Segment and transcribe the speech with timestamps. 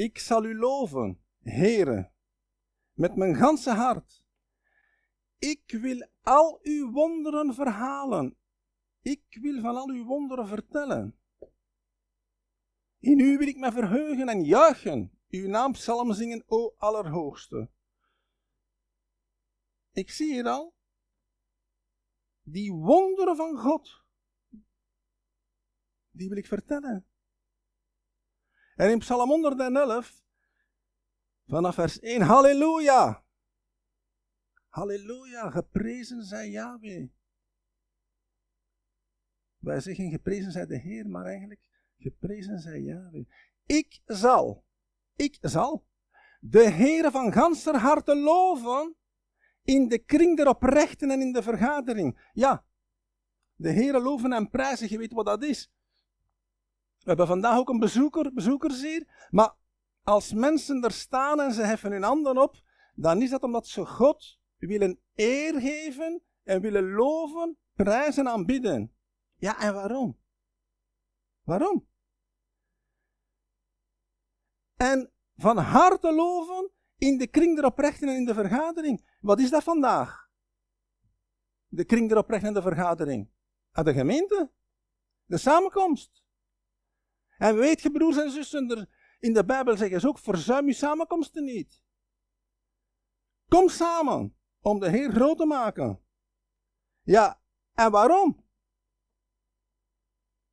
[0.00, 2.12] Ik zal u loven, Heere,
[2.92, 4.24] met mijn ganse hart.
[5.38, 8.36] Ik wil al uw wonderen verhalen.
[9.02, 11.18] Ik wil van al uw wonderen vertellen.
[12.98, 17.70] In u wil ik me verheugen en juichen, uw naam psalm zingen, o Allerhoogste.
[19.92, 20.74] Ik zie hier al,
[22.42, 24.04] die wonderen van God,
[26.10, 27.09] die wil ik vertellen.
[28.80, 30.22] En in Psalm 111,
[31.46, 33.24] vanaf vers 1, Halleluja!
[34.68, 37.08] Halleluja, geprezen zij Yahweh.
[39.56, 41.60] Wij zeggen geprezen zij de Heer, maar eigenlijk
[41.98, 43.26] geprezen zij Yahweh.
[43.66, 44.64] Ik zal,
[45.16, 45.86] ik zal
[46.40, 48.96] de Heere van ganser harte loven
[49.62, 52.30] in de kring der oprechten en in de vergadering.
[52.32, 52.64] Ja,
[53.54, 55.70] de Heere loven en prijzen, je weet wat dat is.
[57.00, 59.54] We hebben vandaag ook een bezoeker, bezoekers hier, maar
[60.02, 62.62] als mensen er staan en ze heffen hun handen op,
[62.94, 68.94] dan is dat omdat ze God willen eer geven en willen loven, prijzen en aanbidden.
[69.36, 70.18] Ja, en waarom?
[71.42, 71.88] Waarom?
[74.76, 79.16] En van harte loven in de kring der oprechten en in de vergadering.
[79.20, 80.28] Wat is dat vandaag?
[81.66, 83.30] De kring der oprechten en de vergadering.
[83.72, 84.50] Aan de gemeente?
[85.24, 86.24] De samenkomst.
[87.40, 88.88] En weet je, broers en zussen,
[89.18, 91.82] in de Bijbel zeggen ze ook, verzuim je samenkomsten niet.
[93.48, 96.00] Kom samen om de Heer groot te maken.
[97.02, 97.40] Ja,
[97.72, 98.44] en waarom?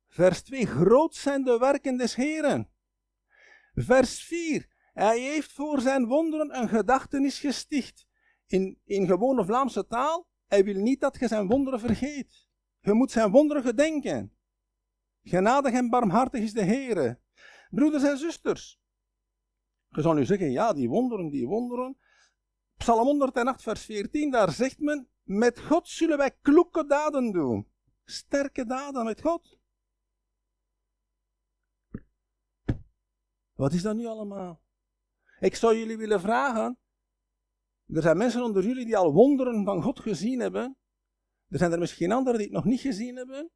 [0.08, 2.70] Vers 2, groot zijn de werken des Heeren.
[3.74, 8.06] Vers 4, hij heeft voor zijn wonderen een gedachtenis gesticht.
[8.46, 12.48] In, in gewone Vlaamse taal, hij wil niet dat je zijn wonderen vergeet.
[12.80, 14.37] Je moet zijn wonderen gedenken.
[15.28, 17.20] Genadig en barmhartig is de Heere.
[17.70, 18.80] Broeders en zusters.
[19.88, 21.98] Je zou nu zeggen, ja, die wonderen, die wonderen.
[22.76, 27.68] Psalm 108, vers 14, daar zegt men, met God zullen wij kloeke daden doen.
[28.04, 29.58] Sterke daden met God.
[33.52, 34.62] Wat is dat nu allemaal?
[35.40, 36.78] Ik zou jullie willen vragen.
[37.86, 40.76] Er zijn mensen onder jullie die al wonderen van God gezien hebben.
[41.48, 43.50] Er zijn er misschien anderen die het nog niet gezien hebben.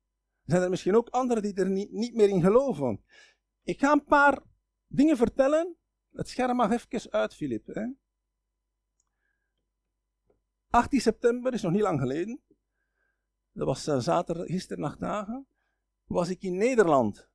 [0.45, 3.05] Zijn er misschien ook anderen die er niet, niet meer in geloven.
[3.63, 4.43] Ik ga een paar
[4.87, 5.77] dingen vertellen.
[6.13, 7.67] Het scherm mag even uit, Filip.
[7.67, 7.87] Hè?
[10.71, 12.41] 18 september is nog niet lang geleden.
[13.53, 15.47] Dat was uh, zaterdag, gisteren nachtdagen.
[16.05, 17.29] Was ik in Nederland.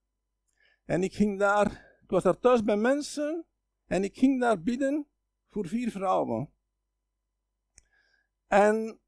[0.85, 3.45] En ik ging daar, ik was daar thuis bij mensen.
[3.85, 5.07] En ik ging daar bidden
[5.49, 6.51] voor vier vrouwen.
[8.47, 8.99] En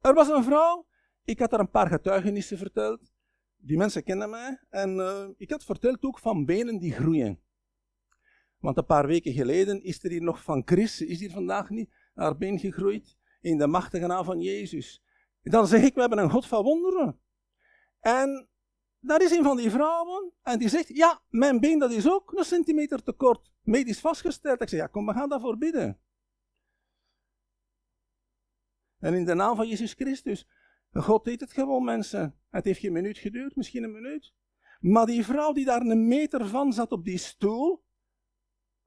[0.00, 0.86] er was een vrouw,
[1.26, 3.12] ik had haar een paar getuigenissen verteld.
[3.56, 4.60] Die mensen kennen mij.
[4.68, 7.40] En uh, ik had verteld ook van benen die groeien.
[8.58, 11.90] Want een paar weken geleden is er hier nog van Chris, is hier vandaag niet,
[12.14, 15.02] haar been gegroeid in de machtige naam van Jezus.
[15.42, 17.20] En dan zeg ik, we hebben een God van wonderen.
[18.00, 18.48] En
[19.00, 22.32] daar is een van die vrouwen en die zegt, ja, mijn been dat is ook
[22.32, 24.60] een centimeter te kort, medisch vastgesteld.
[24.60, 26.00] Ik zeg, ja, kom, we gaan daarvoor bidden.
[28.98, 30.46] En in de naam van Jezus Christus,
[30.92, 32.38] God deed het gewoon, mensen.
[32.50, 34.34] Het heeft geen minuut geduurd, misschien een minuut.
[34.80, 37.84] Maar die vrouw die daar een meter van zat op die stoel,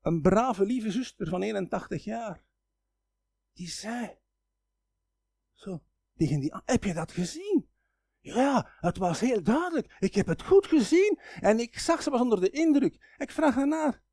[0.02, 2.44] een brave, lieve zuster van 81 jaar,
[3.54, 4.18] die zei,
[5.54, 5.84] zo,
[6.16, 7.70] tegen die, heb je dat gezien?
[8.20, 9.96] Ja, het was heel duidelijk.
[10.00, 13.16] Ik heb het goed gezien en ik zag ze was onder de indruk.
[13.18, 14.04] Ik vraag haar naar.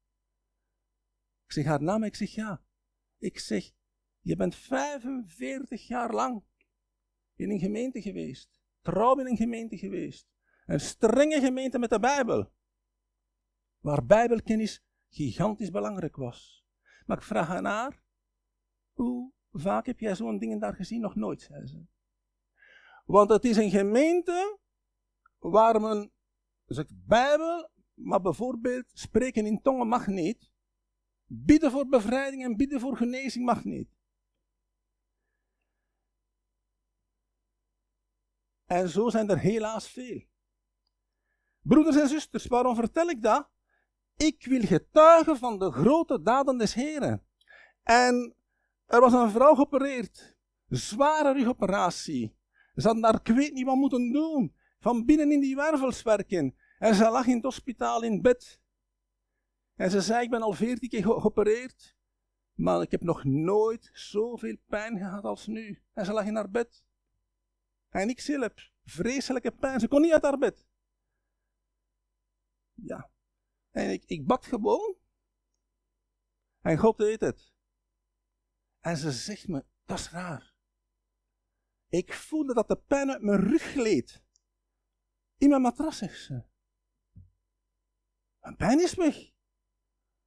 [1.44, 2.62] Ik zeg haar naam, ik zeg ja.
[3.18, 3.70] Ik zeg,
[4.20, 6.44] je bent 45 jaar lang
[7.36, 8.60] in een gemeente geweest.
[8.82, 10.26] Trouw in een gemeente geweest.
[10.66, 12.52] Een strenge gemeente met de Bijbel.
[13.78, 16.66] Waar Bijbelkennis gigantisch belangrijk was.
[17.06, 18.02] Maar ik vraag haar naar,
[18.92, 21.00] hoe vaak heb jij zo'n dingen daar gezien?
[21.00, 21.84] Nog nooit, zei ze.
[23.04, 24.58] Want het is een gemeente
[25.38, 26.12] waar men
[26.66, 30.50] zegt Bijbel, maar bijvoorbeeld spreken in tongen mag niet.
[31.24, 33.95] Bidden voor bevrijding en bidden voor genezing mag niet.
[38.66, 40.22] En zo zijn er helaas veel.
[41.60, 43.48] Broeders en zusters, waarom vertel ik dat?
[44.16, 47.26] Ik wil getuigen van de grote daden des Heren.
[47.82, 48.36] En
[48.86, 50.36] er was een vrouw geopereerd.
[50.68, 52.36] Zware rugoperatie.
[52.74, 54.54] Ze had daar, ik weet niet wat moeten doen.
[54.80, 56.56] Van binnen in die wervels werken.
[56.78, 58.60] En ze lag in het hospitaal in bed.
[59.74, 61.96] En ze zei, ik ben al veertien keer geopereerd.
[62.54, 65.82] Maar ik heb nog nooit zoveel pijn gehad als nu.
[65.92, 66.85] En ze lag in haar bed.
[68.00, 68.52] En ik zelf,
[68.84, 69.80] vreselijke pijn.
[69.80, 70.66] Ze kon niet uit haar bed.
[72.72, 73.10] Ja.
[73.70, 74.96] En ik, ik bad gewoon.
[76.60, 77.52] En God deed het.
[78.80, 80.54] En ze zegt me, dat is raar.
[81.88, 84.22] Ik voelde dat de pijn uit mijn rug gleed.
[85.36, 86.44] In mijn matras, zegt ze.
[88.40, 89.34] Mijn pijn is weg.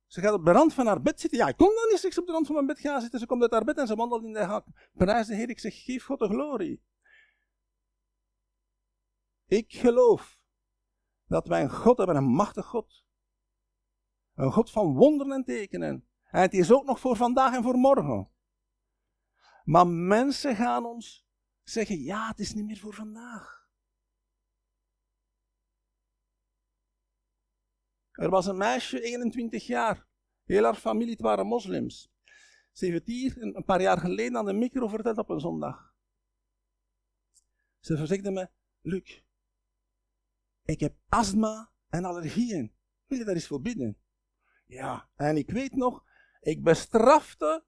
[0.06, 1.40] Ze gaat op de rand van haar bed zitten.
[1.40, 3.20] Ja, ik kom dan niet, ze op de rand van mijn bed gaan zitten.
[3.20, 4.66] Ze komt uit haar bed en ze wandelt in de hak.
[4.94, 6.82] Prijs de Heer, ik zeg, geef God de glorie.
[9.50, 10.40] Ik geloof
[11.26, 13.06] dat wij een God hebben, een machtig God.
[14.34, 16.08] Een God van wonderen en tekenen.
[16.24, 18.32] En het is ook nog voor vandaag en voor morgen.
[19.64, 21.28] Maar mensen gaan ons
[21.64, 23.68] zeggen, ja, het is niet meer voor vandaag.
[28.12, 30.08] Er was een meisje, 21 jaar.
[30.44, 32.12] Heel haar familie, het waren moslims.
[32.72, 35.94] Ze heeft hier een paar jaar geleden aan de micro verteld op een zondag.
[37.80, 38.50] Ze verzekerde me,
[38.82, 39.22] Luc,
[40.70, 42.72] ik heb astma en allergieën.
[43.08, 43.98] Wil je daar eens voor bidden?
[44.66, 46.04] Ja, en ik weet nog,
[46.42, 47.64] ik bestrafte,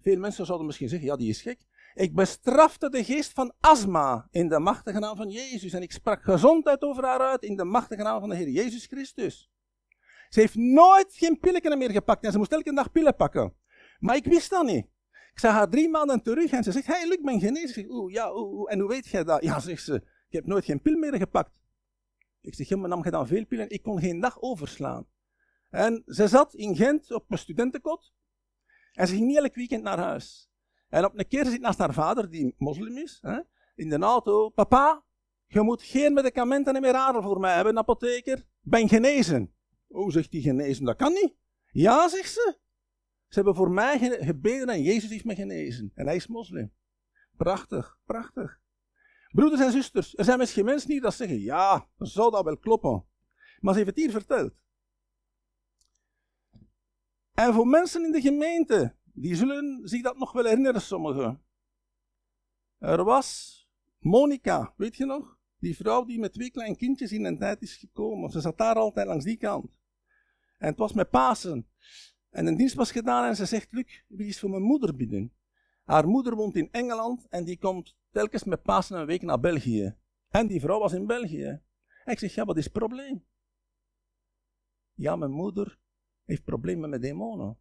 [0.00, 1.66] veel mensen zouden misschien zeggen, ja die is gek.
[1.94, 5.72] Ik bestrafte de geest van astma in de machtige naam van Jezus.
[5.72, 8.86] En ik sprak gezondheid over haar uit in de machtige naam van de Heer Jezus
[8.86, 9.50] Christus.
[10.28, 13.54] Ze heeft nooit geen pillen meer gepakt en ze moest elke dag pillen pakken.
[13.98, 14.86] Maar ik wist dat niet.
[15.32, 17.82] Ik zag haar drie maanden terug en ze zegt, hey Luc, ben genezen.
[17.82, 18.26] Ik oeh, ja,
[18.66, 19.42] en hoe weet jij dat?
[19.42, 19.94] Ja, zegt ze,
[20.28, 21.58] ik heb nooit geen pil meer gepakt.
[22.46, 23.70] Ik zeg, ja, maar nam je dan veel pillen?
[23.70, 25.06] Ik kon geen dag overslaan.
[25.70, 28.12] En ze zat in Gent op een studentenkot.
[28.92, 30.50] En ze ging niet elk weekend naar huis.
[30.88, 33.40] En op een keer zit naast haar vader, die moslim is, hè,
[33.74, 34.48] in de auto.
[34.48, 35.04] Papa,
[35.46, 38.46] je moet geen medicamenten meer adel voor mij hebben, apotheker.
[38.60, 39.54] Ben genezen.
[39.88, 41.34] Oh, zegt hij genezen, dat kan niet.
[41.70, 42.58] Ja, zegt ze.
[43.28, 45.92] Ze hebben voor mij gebeden en Jezus heeft me genezen.
[45.94, 46.72] En hij is moslim.
[47.36, 48.60] Prachtig, prachtig.
[49.36, 51.40] Broeders en zusters, er zijn misschien mensen die dat zeggen.
[51.40, 53.04] Ja, zou dat wel kloppen.
[53.60, 54.52] Maar ze heeft het hier verteld.
[57.34, 61.42] En voor mensen in de gemeente, die zullen zich dat nog wel herinneren, sommigen.
[62.78, 63.60] Er was
[63.98, 65.38] Monica, weet je nog?
[65.58, 68.30] Die vrouw die met twee kleine kindjes in een tijd is gekomen.
[68.30, 69.70] Ze zat daar altijd langs die kant.
[70.58, 71.68] En het was met Pasen.
[72.30, 75.32] En een dienst was gedaan en ze zegt, Luc, wil eens voor mijn moeder bidden?
[75.84, 79.96] Haar moeder woont in Engeland en die komt telkens met Pasen een week naar België.
[80.28, 81.46] En die vrouw was in België.
[82.04, 83.24] En ik zeg, ja, wat is het probleem?
[84.94, 85.78] Ja, mijn moeder
[86.24, 87.58] heeft problemen met demonen.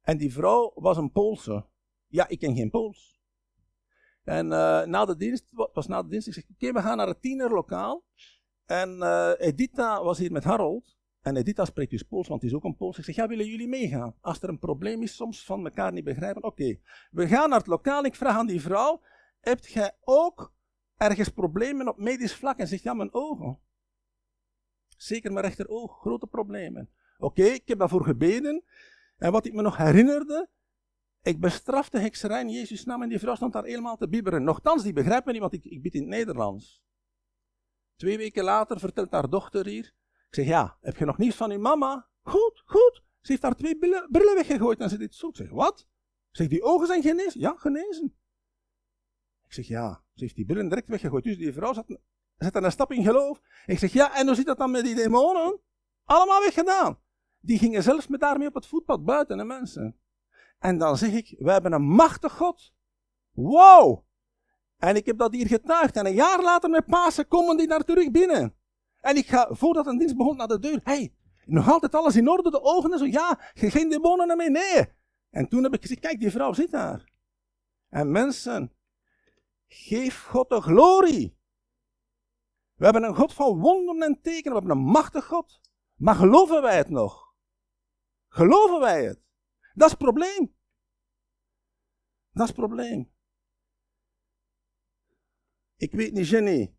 [0.00, 1.66] En die vrouw was een Poolse.
[2.06, 3.20] Ja, ik ken geen Pools.
[4.24, 7.08] En uh, na de dienst, was na de dienst, ik zeg, oké, we gaan naar
[7.08, 8.04] het tienerlokaal.
[8.64, 10.98] En uh, Edita was hier met Harold.
[11.20, 12.98] En Edita spreekt dus Pools, want die is ook een Pools.
[12.98, 14.14] Ik zeg, ja, willen jullie meegaan?
[14.20, 16.78] Als er een probleem is, soms van elkaar niet begrijpen, oké.
[17.10, 18.04] We gaan naar het lokaal.
[18.04, 19.00] Ik vraag aan die vrouw,
[19.48, 20.54] hebt jij ook
[20.96, 22.58] ergens problemen op medisch vlak?
[22.58, 23.58] En zegt, ja, mijn ogen.
[24.96, 26.90] Zeker mijn rechteroog, grote problemen.
[27.18, 28.64] Oké, ik heb daarvoor gebeden.
[29.16, 30.48] En wat ik me nog herinnerde,
[31.22, 34.44] ik bestrafte hekserij in Jezus' naam en die vrouw stond daar helemaal te bibberen.
[34.44, 36.84] Nochtans, die begrijpt me niet, want ik, ik bid in het Nederlands.
[37.96, 39.94] Twee weken later vertelt haar dochter hier.
[40.28, 42.08] Ik zeg, ja, heb je nog nieuws van uw mama?
[42.22, 43.02] Goed, goed.
[43.20, 45.28] Ze heeft haar twee brillen, weggegooid en ze dit zo.
[45.28, 45.86] Ik zeg, wat?
[46.30, 47.40] Zeg, die ogen zijn genezen?
[47.40, 48.16] Ja, genezen.
[49.46, 51.24] Ik zeg, ja, ze heeft die brillen direct weggegooid.
[51.24, 51.98] Dus die vrouw zat,
[52.36, 53.40] zet er een stap in geloof.
[53.66, 55.60] Ik zeg, ja, en hoe zit dat dan met die demonen?
[56.04, 56.98] Allemaal weggedaan.
[57.40, 59.96] Die gingen zelfs met daarmee op het voetpad buiten, de mensen.
[60.58, 62.72] En dan zeg ik, we hebben een machtig God.
[63.30, 64.04] Wow!
[64.76, 65.96] En ik heb dat hier getuigd.
[65.96, 68.54] En een jaar later met Pasen komen die daar terug binnen.
[69.00, 70.80] En ik ga, voordat een dienst begon, naar de deur.
[70.84, 72.50] hey, nog altijd alles in orde?
[72.50, 73.06] De ogen en zo.
[73.06, 74.50] Ja, geen demonen meer.
[74.50, 74.86] Nee.
[75.30, 77.10] En toen heb ik gezegd, kijk, die vrouw zit daar.
[77.88, 78.72] En mensen,
[79.66, 81.38] geef God de glorie.
[82.74, 84.52] We hebben een God van wonderen en tekenen.
[84.52, 85.60] We hebben een machtig God.
[85.94, 87.34] Maar geloven wij het nog?
[88.28, 89.20] Geloven wij het?
[89.74, 90.54] Dat is het probleem.
[92.32, 93.12] Dat is het probleem.
[95.76, 96.74] Ik weet niet, Jenny.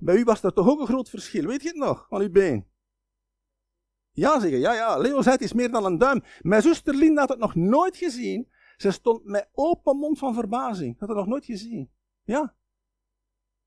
[0.00, 1.46] Bij u was er toch ook een groot verschil.
[1.46, 2.06] Weet je het nog?
[2.08, 2.70] Van uw been.
[4.10, 4.58] Ja, zeggen.
[4.58, 4.96] Ja, ja.
[4.96, 6.22] Leo zei het is meer dan een duim.
[6.40, 8.48] Mijn zuster Linda had het nog nooit gezien.
[8.76, 10.98] Ze stond met open mond van verbazing.
[10.98, 11.90] Had het nog nooit gezien.
[12.22, 12.56] Ja.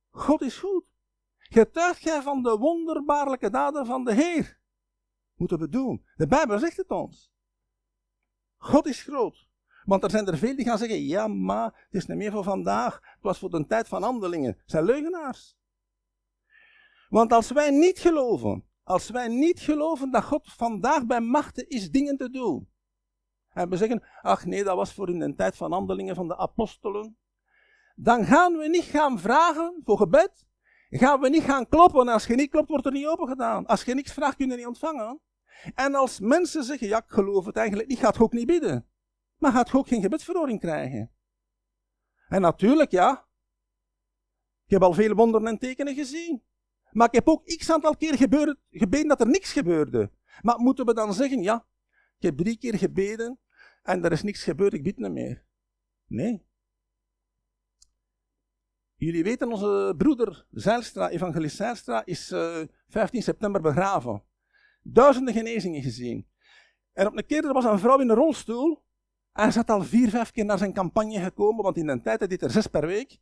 [0.09, 0.93] God is goed.
[1.37, 4.59] Getuigt gij van de wonderbaarlijke daden van de Heer
[5.35, 6.05] moeten we doen.
[6.15, 7.33] De Bijbel zegt het ons.
[8.57, 9.47] God is groot.
[9.83, 12.43] Want er zijn er veel die gaan zeggen, ja maar, het is niet meer voor
[12.43, 12.93] vandaag.
[12.93, 14.51] Het was voor de tijd van handelingen.
[14.51, 15.57] Het zijn leugenaars.
[17.09, 21.91] Want als wij niet geloven, als wij niet geloven dat God vandaag bij machten is
[21.91, 22.69] dingen te doen.
[23.49, 26.37] En we zeggen, ach nee, dat was voor in de tijd van handelingen van de
[26.37, 27.17] apostelen.
[27.95, 30.45] Dan gaan we niet gaan vragen voor gebed.
[30.89, 32.07] Gaan we niet gaan kloppen.
[32.07, 33.65] Als je niet klopt, wordt er niet open gedaan.
[33.65, 35.19] Als je niks vraagt, kun je niet ontvangen.
[35.75, 38.87] En als mensen zeggen, ja, ik geloof het eigenlijk niet, gaat ook niet bidden.
[39.37, 41.11] Maar gaat ook geen gebedsverhoring krijgen.
[42.27, 43.27] En natuurlijk, ja,
[44.65, 46.43] ik heb al veel wonderen en tekenen gezien.
[46.91, 48.17] Maar ik heb ook x aantal keer
[48.71, 50.11] gebeden dat er niks gebeurde.
[50.41, 51.65] Maar moeten we dan zeggen, ja,
[52.17, 53.39] ik heb drie keer gebeden
[53.83, 55.45] en er is niks gebeurd, ik bid niet meer.
[56.07, 56.45] Nee.
[58.95, 64.23] Jullie weten, onze broeder Zijlstra, evangelist Zijlstra, is uh, eh, 15 september begraven.
[64.81, 66.27] Duizenden genezingen gezien.
[66.93, 68.83] En op een keer er was een vrouw in een rolstoel.
[69.33, 72.27] Ze had al vier, vijf keer naar zijn campagne gekomen, want in de tijd hij
[72.27, 73.19] dit er zes per week.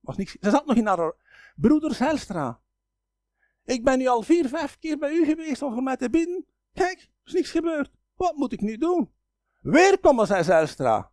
[0.00, 0.36] Was niks.
[0.40, 1.12] Ze zat nog in haar
[1.56, 2.60] broeder Zijlstra.
[3.64, 6.46] Ik ben nu al vier, vijf keer bij u geweest om voor mij te bidden.
[6.72, 7.90] Kijk, er is niks gebeurd.
[8.14, 9.12] Wat moet ik nu doen?
[9.60, 11.12] Weer komen, zei Zijlstra.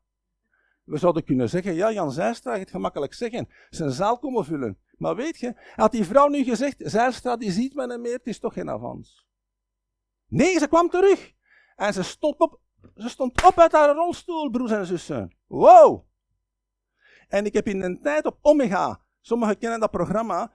[0.91, 4.77] We zouden kunnen zeggen, ja, Jan Zijlstra, het gemakkelijk zeggen, zijn zaal komen vullen.
[4.97, 8.27] Maar weet je, had die vrouw nu gezegd, Zijlstra, die ziet me niet meer, het
[8.27, 9.27] is toch geen avans.
[10.27, 11.33] Nee, ze kwam terug.
[11.75, 12.59] En ze stond op,
[12.95, 15.35] ze stond op uit haar rolstoel, broers en zussen.
[15.47, 16.05] Wow!
[17.27, 20.53] En ik heb in een tijd op Omega, sommigen kennen dat programma,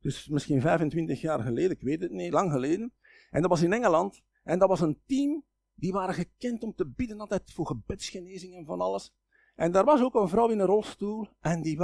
[0.00, 2.92] dus misschien 25 jaar geleden, ik weet het niet, lang geleden.
[3.30, 4.22] En dat was in Engeland.
[4.44, 8.80] En dat was een team, die waren gekend om te bidden altijd voor gebedsgenezingen van
[8.80, 9.14] alles.
[9.56, 11.28] En daar was ook een vrouw in een rolstoel.
[11.40, 11.78] En die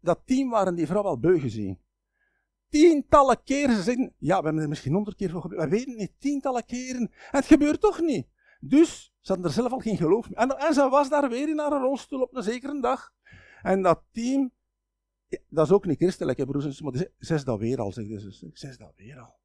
[0.00, 1.80] dat team waren die vrouw al beu gezien.
[2.68, 3.76] Tientallen keren.
[3.76, 5.62] Ze zeggen, ja, we hebben er misschien honderd keer voor gebeurd.
[5.62, 7.10] We weten niet, tientallen keren.
[7.12, 8.26] het gebeurt toch niet.
[8.60, 10.38] Dus ze hadden er zelf al geen geloof meer.
[10.38, 13.12] En, en ze was daar weer in haar rolstoel op een zekere dag.
[13.62, 14.52] En dat team,
[15.48, 18.50] dat is ook niet christelijk, hè, broers maar ze dat weer al, zegt ze.
[18.52, 19.38] Ze is dat weer al.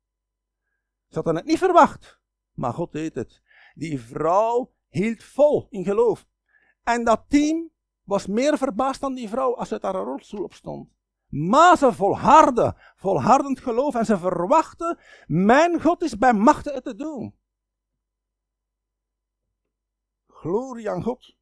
[1.07, 2.19] Ze hadden het niet verwacht.
[2.53, 3.41] Maar God deed het.
[3.73, 6.27] Die vrouw hield vol in geloof.
[6.83, 7.71] En dat team
[8.03, 10.89] was meer verbaasd dan die vrouw als ze uit haar rolstoel opstond.
[11.27, 16.95] Maar ze volharden, volhardend geloof en ze verwachten, mijn God is bij machten het te
[16.95, 17.35] doen.
[20.27, 21.35] Glorie aan God.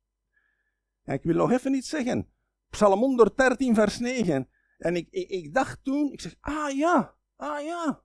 [1.03, 2.31] En ik wil nog even iets zeggen.
[2.69, 4.49] Psalm 113 vers 9.
[4.77, 8.03] En ik, ik, ik dacht toen, ik zeg, ah ja, ah ja.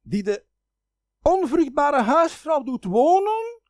[0.00, 0.46] Die de
[1.22, 3.61] onvruchtbare huisvrouw doet wonen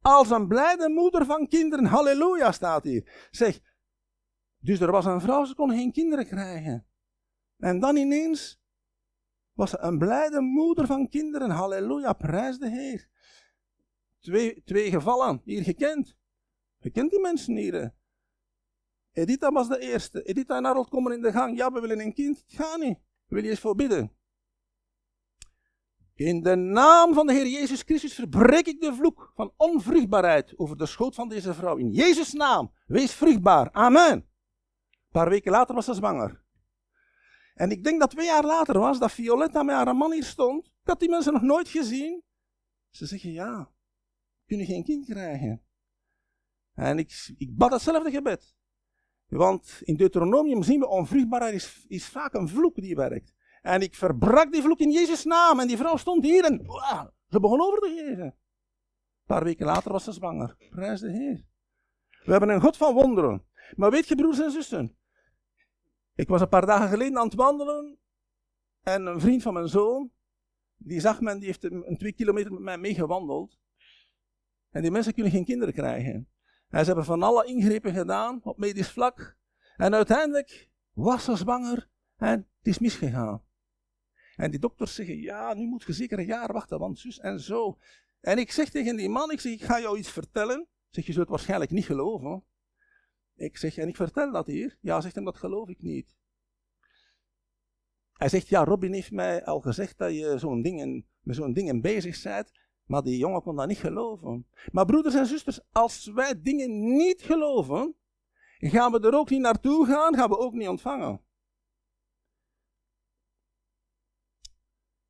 [0.00, 1.84] als een blijde moeder van kinderen.
[1.84, 3.28] Halleluja staat hier.
[3.30, 3.60] Zeg,
[4.60, 6.86] dus er was een vrouw, ze kon geen kinderen krijgen.
[7.56, 8.60] En dan ineens
[9.52, 11.50] was ze een blijde moeder van kinderen.
[11.50, 13.08] Halleluja, prijs de Heer.
[14.20, 16.16] Twee, twee gevallen, hier gekend.
[16.78, 17.94] Je kent die mensen hier.
[19.12, 20.22] Edita was de eerste.
[20.22, 21.56] Edita en Harold komen in de gang.
[21.56, 22.44] Ja, we willen een kind.
[22.46, 22.98] Ga niet.
[23.26, 24.17] Wil je eens voor bidden?
[26.18, 30.76] In de naam van de Heer Jezus Christus verbreek ik de vloek van onvruchtbaarheid over
[30.76, 31.76] de schoot van deze vrouw.
[31.76, 33.72] In Jezus' naam, wees vruchtbaar.
[33.72, 34.12] Amen.
[34.12, 36.44] Een paar weken later was ze zwanger.
[37.54, 40.66] En ik denk dat twee jaar later was dat Violetta met haar man hier stond.
[40.66, 42.22] Ik had die mensen nog nooit gezien.
[42.90, 43.70] Ze zeggen ja,
[44.46, 45.62] kunnen geen kind krijgen.
[46.74, 48.56] En ik, ik bad hetzelfde gebed.
[49.26, 53.34] Want in Deuteronomium zien we onvruchtbaarheid is, is vaak een vloek die werkt.
[53.62, 55.60] En ik verbrak die vloek in Jezus' naam.
[55.60, 56.66] En die vrouw stond hier en
[57.28, 58.24] ze begon over te geven.
[58.24, 58.34] Een
[59.26, 60.56] paar weken later was ze zwanger.
[60.70, 61.44] Prijs de Heer.
[62.24, 63.46] We hebben een God van wonderen.
[63.76, 64.96] Maar weet je, broers en zussen.
[66.14, 67.98] Ik was een paar dagen geleden aan het wandelen.
[68.82, 70.10] En een vriend van mijn zoon,
[70.76, 73.58] die zag me en die heeft een twee kilometer met mij meegewandeld.
[74.70, 76.28] En die mensen kunnen geen kinderen krijgen.
[76.68, 79.36] En ze hebben van alle ingrepen gedaan op medisch vlak.
[79.76, 83.42] En uiteindelijk was ze zwanger en het is misgegaan.
[84.38, 87.40] En die dokters zeggen, ja, nu moet je zeker een jaar wachten, want zus en
[87.40, 87.78] zo.
[88.20, 90.66] En ik zeg tegen die man, ik zeg, ik ga jou iets vertellen.
[90.90, 92.44] Zeg, je zult het waarschijnlijk niet geloven.
[93.36, 94.78] Ik zeg, en ik vertel dat hier.
[94.80, 96.16] Ja, zegt hem, dat geloof ik niet.
[98.12, 101.80] Hij zegt, ja, Robin heeft mij al gezegd dat je zo'n dingen, met zo'n dingen
[101.80, 102.52] bezig bent.
[102.86, 104.46] Maar die jongen kon dat niet geloven.
[104.72, 107.94] Maar broeders en zusters, als wij dingen niet geloven,
[108.58, 111.20] gaan we er ook niet naartoe gaan, gaan we ook niet ontvangen.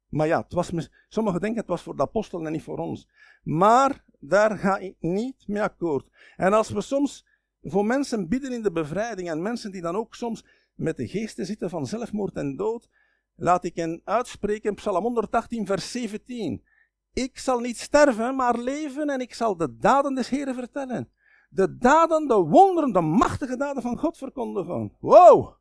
[0.09, 0.73] Maar ja, het was,
[1.09, 3.09] sommigen denken het was voor de apostelen en niet voor ons.
[3.43, 6.09] Maar daar ga ik niet mee akkoord.
[6.37, 7.27] En als we soms
[7.63, 11.47] voor mensen bidden in de bevrijding en mensen die dan ook soms met de geesten
[11.47, 12.89] zitten van zelfmoord en dood,
[13.35, 16.65] laat ik hen uitspreken, Psalm 118, vers 17.
[17.13, 21.11] Ik zal niet sterven, maar leven en ik zal de daden des Heren vertellen.
[21.51, 24.97] De daden, de wonderen, de machtige daden van God verkondigen.
[25.01, 25.57] Wow!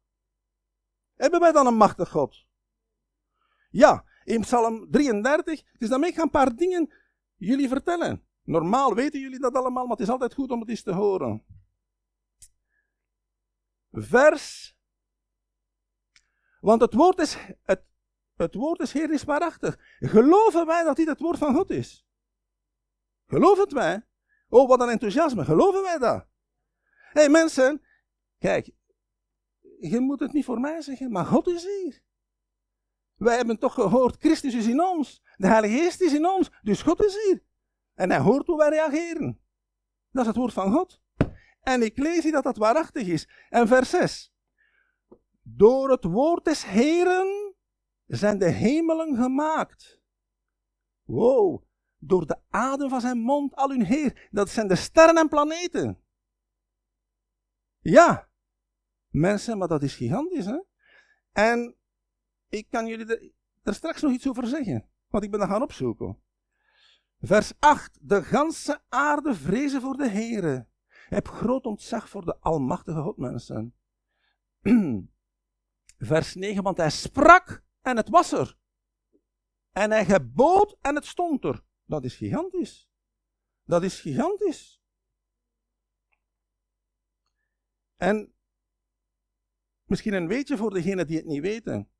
[1.15, 2.45] Hebben wij dan een machtig God?
[3.69, 5.63] Ja, in Psalm 33.
[5.77, 6.93] Dus dan ik ga een paar dingen
[7.35, 8.25] jullie vertellen.
[8.43, 11.45] Normaal weten jullie dat allemaal, maar het is altijd goed om het eens te horen.
[13.91, 14.75] Vers.
[16.59, 17.85] Want het woord is, het
[18.35, 19.79] het woord des Heer is waarachtig.
[19.99, 22.07] Geloven wij dat dit het woord van God is?
[23.25, 24.07] Geloven wij?
[24.49, 25.45] Oh, wat een enthousiasme.
[25.45, 26.27] Geloven wij dat?
[27.11, 27.81] Hé hey, mensen,
[28.37, 28.71] kijk,
[29.79, 32.05] je moet het niet voor mij zeggen, maar God is hier.
[33.17, 35.23] Wij hebben toch gehoord, Christus is in ons.
[35.35, 37.43] De Heilige Geest is in ons, dus God is hier.
[37.93, 39.39] En hij hoort hoe wij reageren.
[40.11, 41.01] Dat is het woord van God.
[41.61, 43.29] En ik lees hier dat dat waarachtig is.
[43.49, 44.33] En vers 6.
[45.41, 47.55] Door het woord des Heren
[48.05, 50.01] zijn de hemelen gemaakt.
[51.03, 51.63] Wow.
[51.97, 54.27] Door de adem van zijn mond al hun Heer.
[54.31, 56.03] Dat zijn de sterren en planeten.
[57.79, 58.29] Ja.
[59.07, 60.59] Mensen, maar dat is gigantisch, hè?
[61.31, 61.76] En
[62.49, 64.89] ik kan jullie er, straks nog iets over zeggen.
[65.07, 66.21] Want ik ben dat gaan opzoeken.
[67.19, 67.97] Vers 8.
[68.01, 70.67] De ganse aarde vrezen voor de Heere.
[70.87, 73.75] Heb groot ontzag voor de almachtige God, mensen.
[75.97, 76.63] Vers 9.
[76.63, 78.57] Want hij sprak en het was er.
[79.71, 81.63] En hij gebood en het stond er.
[81.85, 82.89] Dat is gigantisch.
[83.63, 84.81] Dat is gigantisch.
[87.95, 88.33] En
[89.83, 91.91] misschien een weetje voor degenen die het niet weten.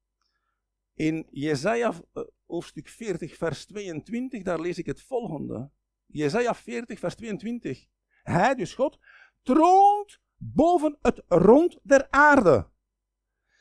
[0.97, 5.69] In Jesaja eh, hoofdstuk 40, vers 22, daar lees ik het volgende.
[6.05, 7.85] Jesaja 40, vers 22.
[8.23, 8.99] Hij, dus God,
[9.41, 12.69] troont boven het rond der aarde.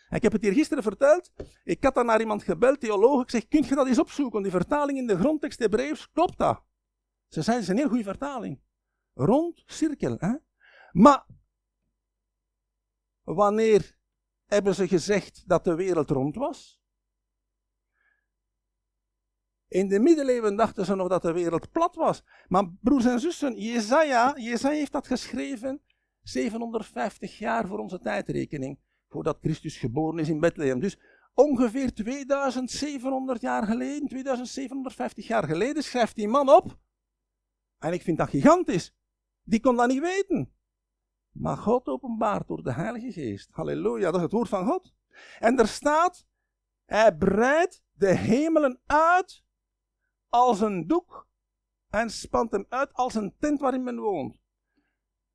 [0.09, 1.33] Ik heb het hier gisteren verteld.
[1.65, 3.23] Ik had dan naar iemand gebeld, theoloog.
[3.23, 4.43] Ik zeg, kunt je dat eens opzoeken?
[4.43, 6.63] Die vertaling in de grondtekst Hebreeuws, klopt dat?
[7.29, 8.61] Ze is een heel goede vertaling.
[9.15, 10.17] Rond, cirkel.
[10.19, 10.35] Hè?
[10.93, 11.27] Maar,
[13.23, 13.99] wanneer
[14.47, 16.76] hebben ze gezegd dat de wereld rond was?
[19.77, 22.23] In de middeleeuwen dachten ze nog dat de wereld plat was.
[22.49, 25.83] Maar broers en zussen, Jezaja, Jezaja heeft dat geschreven
[26.23, 28.79] 750 jaar voor onze tijdrekening.
[29.09, 30.81] Voordat Christus geboren is in Bethlehem.
[30.81, 30.99] Dus
[31.35, 36.79] ongeveer 2700 jaar geleden, 2750 jaar geleden, schrijft die man op.
[37.79, 38.95] En ik vind dat gigantisch.
[39.43, 40.53] Die kon dat niet weten.
[41.31, 43.49] Maar God openbaart door de Heilige Geest.
[43.53, 44.95] Halleluja, dat is het woord van God.
[45.39, 46.27] En er staat,
[46.85, 49.45] hij breidt de hemelen uit
[50.37, 51.29] als een doek
[51.89, 54.37] en spant hem uit als een tent waarin men woont.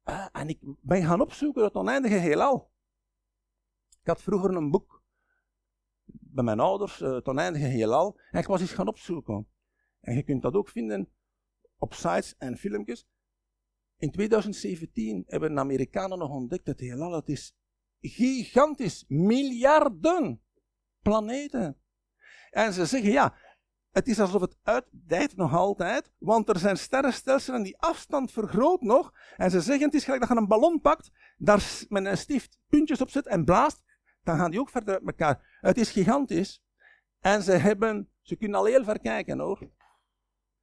[0.06, 2.72] Uh, en ik ben gaan opzoeken het oneindige heelal.
[4.02, 5.04] Ik had vroeger een boek
[6.06, 9.48] bij mijn ouders, uh, het oneindige heelal, en ik was eens gaan opzoeken.
[10.00, 11.12] En je kunt dat ook vinden
[11.78, 13.08] op sites en filmpjes.
[13.98, 17.56] In 2017 hebben de Amerikanen nog ontdekt dat het heelal, het is
[18.00, 20.42] gigantisch, miljarden
[21.02, 21.82] planeten.
[22.50, 23.36] En ze zeggen, ja,
[23.92, 29.14] het is alsof het uitdijt nog altijd, want er zijn sterrenstelselen die afstand vergroot nog.
[29.38, 32.60] En ze zeggen, het is gelijk dat je een ballon pakt, daar met een stift
[32.68, 33.84] puntjes op zet en blaast,
[34.24, 35.58] dan gaan die ook verder uit elkaar.
[35.62, 36.64] Het is gigantisch.
[37.20, 39.70] En ze hebben, ze kunnen al heel ver kijken hoor.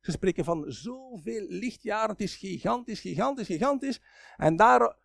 [0.01, 4.03] Ze spreken van zoveel lichtjaren, het is gigantisch, gigantisch, gigantisch.
[4.37, 4.97] En daar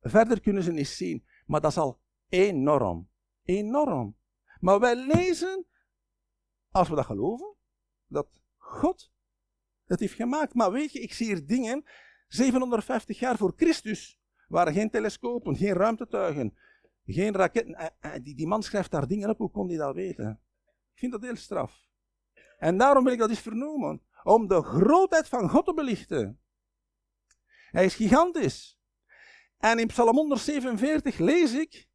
[0.00, 1.24] verder kunnen ze niet zien.
[1.46, 3.08] Maar dat is al enorm.
[3.44, 4.16] Enorm.
[4.60, 5.66] Maar wij lezen,
[6.70, 7.53] als we dat geloven,
[8.06, 9.12] dat God
[9.84, 10.54] het heeft gemaakt.
[10.54, 11.84] Maar weet je, ik zie hier dingen,
[12.28, 16.56] 750 jaar voor Christus, waren geen telescopen, geen ruimtetuigen,
[17.06, 17.74] geen raketten.
[17.74, 20.40] Eh, eh, die, die man schrijft daar dingen op, hoe kon hij dat weten?
[20.92, 21.88] Ik vind dat heel straf.
[22.58, 26.40] En daarom wil ik dat eens vernoemen, om de grootheid van God te belichten.
[27.70, 28.78] Hij is gigantisch.
[29.58, 31.88] En in Psalm 147 lees ik,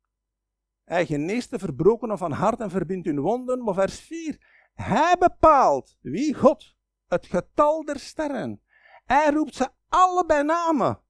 [0.83, 3.63] hij geneest de verbrokenen van hart en verbindt hun wonden.
[3.63, 6.75] Maar vers 4, hij bepaalt, wie God,
[7.07, 8.61] het getal der sterren.
[9.05, 11.01] Hij roept ze alle bij namen.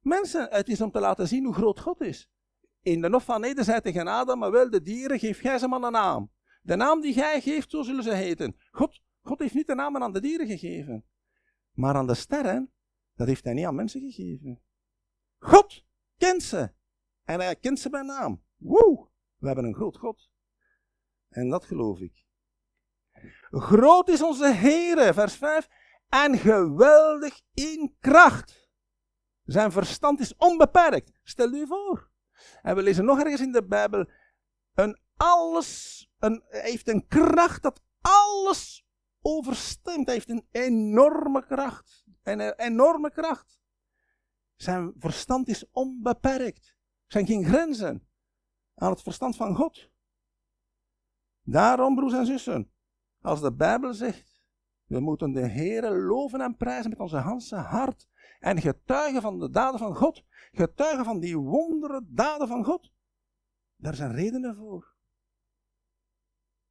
[0.00, 2.30] Mensen, het is om te laten zien hoe groot God is.
[2.80, 5.68] In de Nof van Eden zei tegen Adam, maar wel de dieren, geef jij ze
[5.68, 6.30] maar een naam.
[6.62, 8.56] De naam die jij geeft, zo zullen ze heten.
[8.70, 11.04] God, God heeft niet de namen aan de dieren gegeven.
[11.72, 12.72] Maar aan de sterren,
[13.14, 14.62] dat heeft hij niet aan mensen gegeven.
[15.38, 15.84] God
[16.16, 16.72] kent ze.
[17.22, 18.42] En hij kent ze bij naam.
[18.56, 20.30] Woe, we hebben een groot God.
[21.28, 22.26] En dat geloof ik.
[23.60, 25.68] Groot is onze Heere, vers 5,
[26.08, 28.70] en geweldig in kracht.
[29.44, 31.12] Zijn verstand is onbeperkt.
[31.22, 32.10] Stel u voor.
[32.62, 34.10] En we lezen nog ergens in de Bijbel,
[34.74, 38.86] een alles, een, heeft een kracht dat alles
[39.20, 40.06] overstemt.
[40.06, 42.04] Hij heeft een enorme kracht.
[42.22, 43.60] Een enorme kracht.
[44.56, 46.66] Zijn verstand is onbeperkt.
[47.06, 48.08] Er zijn geen grenzen
[48.74, 49.90] aan het verstand van God.
[51.42, 52.71] Daarom, broers en zussen,
[53.22, 54.42] als de Bijbel zegt,
[54.84, 58.08] we moeten de Heere loven en prijzen met onze ganse hart
[58.40, 62.92] en getuigen van de daden van God, getuigen van die wondere daden van God.
[63.76, 64.94] Daar zijn redenen voor.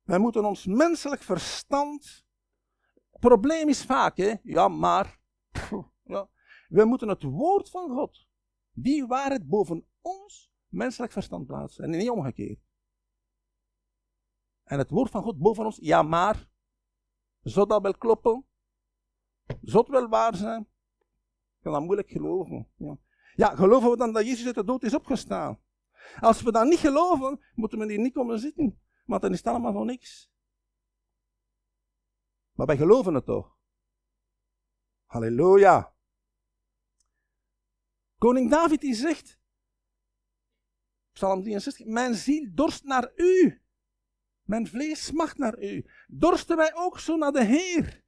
[0.03, 2.25] Wij moeten ons menselijk verstand.
[3.11, 4.33] Het probleem is vaak, hè?
[4.43, 5.19] Ja, maar.
[6.03, 6.29] Ja.
[6.67, 8.27] We moeten het woord van God,
[8.71, 11.83] die waarheid boven ons menselijk verstand plaatsen.
[11.83, 12.70] En niet omgekeerd.
[14.63, 16.49] En het woord van God boven ons, ja, maar.
[17.41, 18.45] Zou dat wel kloppen?
[19.61, 20.61] Zou wel waar zijn?
[21.57, 22.67] Ik kan dat moeilijk geloven.
[23.35, 23.55] Ja.
[23.55, 25.59] geloven we dan dat Jezus uit de dood is opgestaan?
[26.19, 28.81] Als we dat niet geloven, moeten we hier niet komen zitten.
[29.05, 30.31] Want dan is het allemaal van niks.
[32.51, 33.57] Maar wij geloven het toch?
[35.05, 35.95] Halleluja.
[38.17, 39.39] Koning David die zegt,
[41.11, 43.60] Psalm 63, mijn ziel dorst naar u.
[44.43, 45.85] Mijn vlees smacht naar u.
[46.07, 48.03] Dorsten wij ook zo naar de Heer?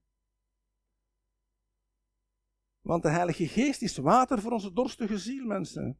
[2.81, 5.99] Want de Heilige Geest is water voor onze dorstige ziel, mensen.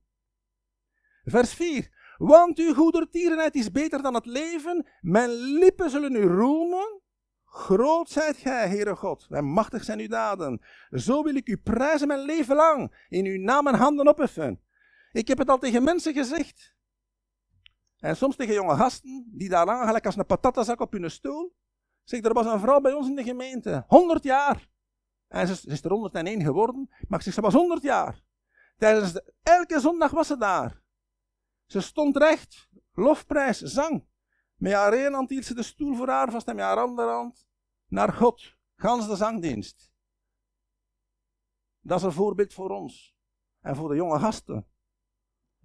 [1.23, 2.15] Vers 4.
[2.17, 4.87] Want uw goedertierenheid is beter dan het leven.
[5.01, 7.01] Mijn lippen zullen u roemen.
[7.45, 10.61] Groot zijt gij, Heere God, en machtig zijn uw daden.
[10.89, 14.61] Zo wil ik u prijzen mijn leven lang, in uw naam en handen opheffen.
[15.11, 16.72] Ik heb het al tegen mensen gezegd.
[18.03, 21.55] En soms tegen jonge gasten, die daar lang gelijk als een patatazak op hun stoel.
[22.03, 24.69] Zeg, er was een vrouw bij ons in de gemeente, 100 jaar.
[25.27, 28.23] En ze, is er 101 geworden, maar ik zeg, ze was 100 jaar.
[28.77, 30.83] Tijdens de, elke zondag was ze daar.
[31.65, 34.05] Ze stond recht, lofprijs, zang.
[34.55, 37.11] Met haar ene hand hield ze de stoel voor haar vast en met haar andere
[37.11, 37.47] hand
[37.87, 38.55] naar God.
[38.75, 39.91] Gans de zangdienst.
[41.79, 43.15] Dat is een voorbeeld voor ons.
[43.61, 44.67] En voor de jonge gasten.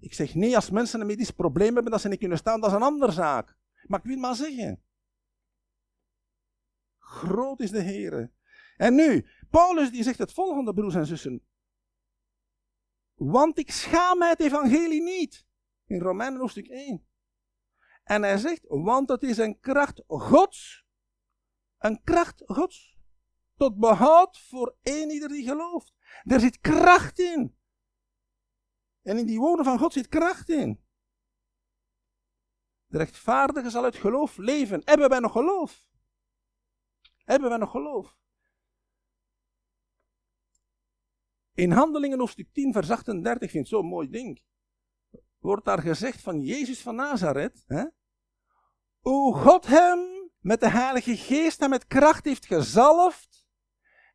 [0.01, 2.71] Ik zeg nee, als mensen een medisch probleem hebben dat ze niet kunnen staan, dat
[2.71, 3.57] is een andere zaak.
[3.87, 4.83] Maar ik wil maar zeggen.
[6.99, 8.33] Groot is de Heer.
[8.77, 11.43] En nu, Paulus die zegt het volgende, broers en zussen.
[13.15, 15.47] Want ik schaam mij het evangelie niet.
[15.87, 17.07] In Romeinen hoofdstuk 1.
[18.05, 20.87] En hij zegt, want het is een kracht Gods.
[21.79, 22.97] Een kracht Gods.
[23.57, 25.95] Tot behoud voor een ieder die gelooft.
[26.25, 27.58] Er zit kracht in.
[29.09, 30.85] En in die woorden van God zit kracht in.
[32.87, 34.83] De rechtvaardige zal uit geloof leven.
[34.85, 35.87] Hebben wij nog geloof?
[37.25, 38.17] Hebben wij nog geloof?
[41.53, 44.43] In Handelingen hoofdstuk 10, vers 38, ik vind het zo'n mooi ding.
[45.39, 47.65] Wordt daar gezegd van Jezus van Nazareth.
[47.67, 47.85] Hè?
[48.99, 53.47] Hoe God hem met de Heilige Geest en met kracht heeft gezalfd.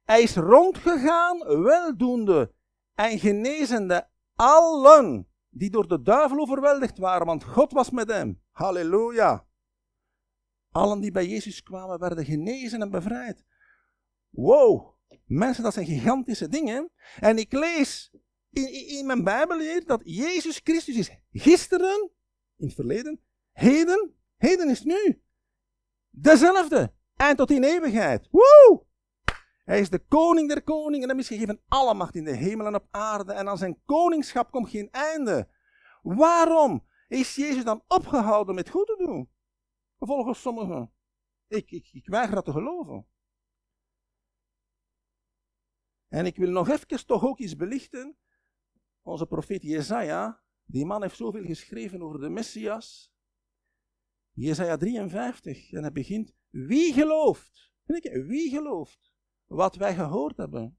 [0.04, 2.54] Hij is rondgegaan, weldoende
[2.94, 8.42] en genezende allen die door de duivel overweldigd waren, want God was met hem.
[8.52, 9.46] Halleluja.
[10.72, 13.44] Allen die bij Jezus kwamen werden genezen en bevrijd.
[14.30, 16.92] Wow, mensen, dat zijn gigantische dingen.
[17.20, 18.12] En ik lees
[18.50, 22.12] in, in mijn Bijbel hier dat Jezus Christus is gisteren,
[22.56, 25.22] in het verleden, heden Heden is nu.
[26.10, 26.94] Dezelfde.
[27.16, 28.28] En tot in eeuwigheid.
[28.32, 28.86] Woe!
[29.64, 32.66] Hij is de koning der koningen en hem is gegeven alle macht in de hemel
[32.66, 33.34] en op aarde.
[33.34, 35.50] En aan zijn koningschap komt geen einde.
[36.02, 39.30] Waarom is Jezus dan opgehouden met goed te doen?
[40.00, 40.92] Volgens sommigen.
[41.48, 43.08] Ik, ik, ik weiger dat te geloven.
[46.08, 48.18] En ik wil nog even toch ook iets belichten.
[49.02, 53.14] Onze profeet Jezaja, die man heeft zoveel geschreven over de Messias.
[54.32, 55.72] Jesaja 53.
[55.72, 57.72] En hij begint, wie gelooft?
[57.86, 59.13] Wie gelooft
[59.54, 60.78] wat wij gehoord hebben?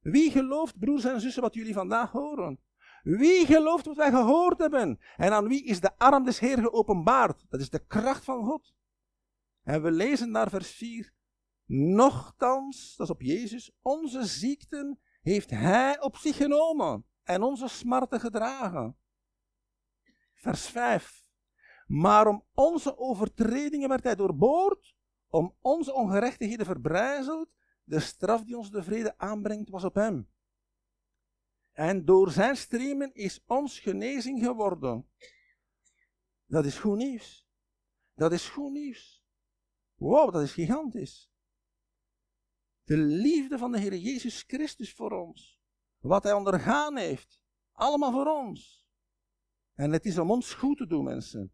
[0.00, 2.60] Wie gelooft, broers en zussen, wat jullie vandaag horen?
[3.02, 4.98] Wie gelooft wat wij gehoord hebben?
[5.16, 7.44] En aan wie is de arm des Heer geopenbaard?
[7.48, 8.74] Dat is de kracht van God.
[9.62, 11.12] En we lezen naar vers 4.
[11.66, 18.20] Nochtans, dat is op Jezus, onze ziekten heeft Hij op zich genomen en onze smarten
[18.20, 18.96] gedragen.
[20.34, 21.28] Vers 5.
[21.86, 24.94] Maar om onze overtredingen werd hij doorboord,
[25.30, 27.50] om onze ongerechtigheden verbrijzeld.
[27.84, 30.28] De straf die ons de vrede aanbrengt was op hem.
[31.72, 35.08] En door zijn streamen is ons genezing geworden.
[36.46, 37.48] Dat is goed nieuws.
[38.14, 39.24] Dat is goed nieuws.
[39.94, 41.30] Wow, dat is gigantisch.
[42.84, 45.60] De liefde van de Heer Jezus Christus voor ons.
[45.98, 47.42] Wat hij ondergaan heeft.
[47.72, 48.88] Allemaal voor ons.
[49.74, 51.52] En het is om ons goed te doen, mensen.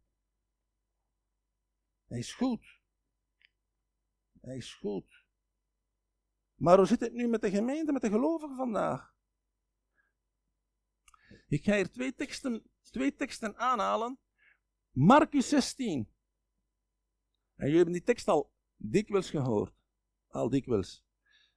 [2.06, 2.75] Hij is goed.
[4.46, 5.24] Hij is goed.
[6.54, 9.14] Maar hoe zit het nu met de gemeente, met de gelovigen vandaag?
[11.48, 14.18] Ik ga hier twee teksten, twee teksten aanhalen.
[14.90, 16.12] Marcus 16.
[17.54, 19.74] En jullie hebben die tekst al dikwijls gehoord.
[20.26, 21.04] Al dikwijls.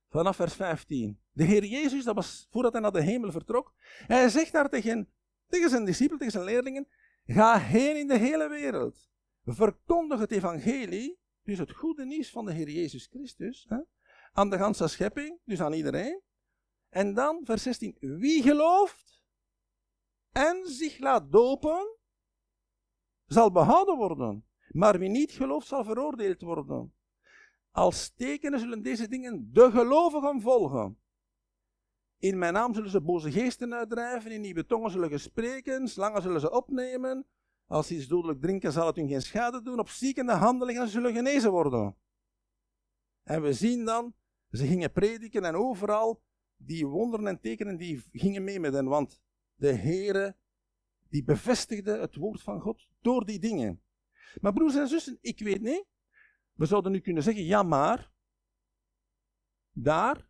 [0.08, 1.22] Vanaf vers 15.
[1.32, 3.74] De Heer Jezus, dat was voordat hij naar de hemel vertrok.
[4.08, 5.14] Hij zegt daar tegen,
[5.48, 6.88] tegen zijn discipelen, tegen zijn leerlingen.
[7.26, 9.10] Ga heen in de hele wereld.
[9.44, 13.68] verkondig het evangelie, dus het goede nieuws van de Heer Jezus Christus,
[14.32, 16.22] aan de ganse schepping, dus aan iedereen.
[16.90, 19.24] En dan, vers 16, wie gelooft
[20.32, 21.98] en zich laat dopen,
[23.26, 24.48] zal behouden worden.
[24.68, 26.94] Maar wie niet gelooft, zal veroordeeld worden.
[27.72, 31.00] Als tekenen zullen deze dingen de gelovigen volgen.
[32.18, 36.22] In mijn naam zullen ze boze geesten uitdrijven, in nieuwe tongen zullen ze spreken, slangen
[36.22, 37.28] zullen ze opnemen.
[37.70, 39.80] Als ze iets dodelijk drinken, zal het hun geen schade doen.
[39.80, 41.96] Op ziekende handelingen zullen genezen worden.
[43.24, 44.14] En we zien dan,
[44.52, 46.24] ze gingen prediken en overal
[46.56, 49.22] die wonderen en tekenen die gingen mee met hen, want
[49.56, 50.36] de Heere
[51.10, 53.84] die bevestigde het woord van God door die dingen.
[54.42, 55.86] Maar broers en zussen, ik weet niet.
[56.54, 58.12] We zouden nu kunnen zeggen, ja maar,
[59.72, 60.30] daar,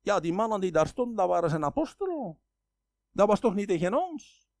[0.00, 2.38] ja die mannen die daar stonden, dat waren zijn apostelen.
[3.10, 4.51] Dat was toch niet tegen ons?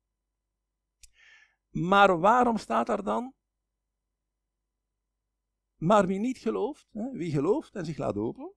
[1.72, 3.34] Maar waarom staat daar dan?
[5.76, 8.54] Maar wie niet gelooft, hè, wie gelooft en zich laat dopen,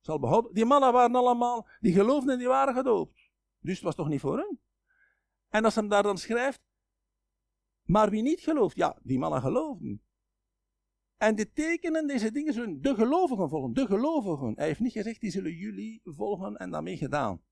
[0.00, 0.54] zal behouden.
[0.54, 3.30] Die mannen waren allemaal, die geloofden en die waren gedoopt.
[3.58, 4.60] Dus het was toch niet voor hen?
[5.48, 6.60] En als hij daar dan schrijft,
[7.82, 10.02] maar wie niet gelooft, ja, die mannen geloofden.
[11.16, 14.52] En de tekenen, deze dingen zullen de gelovigen volgen, de gelovigen.
[14.56, 17.42] Hij heeft niet gezegd, die zullen jullie volgen en daarmee gedaan.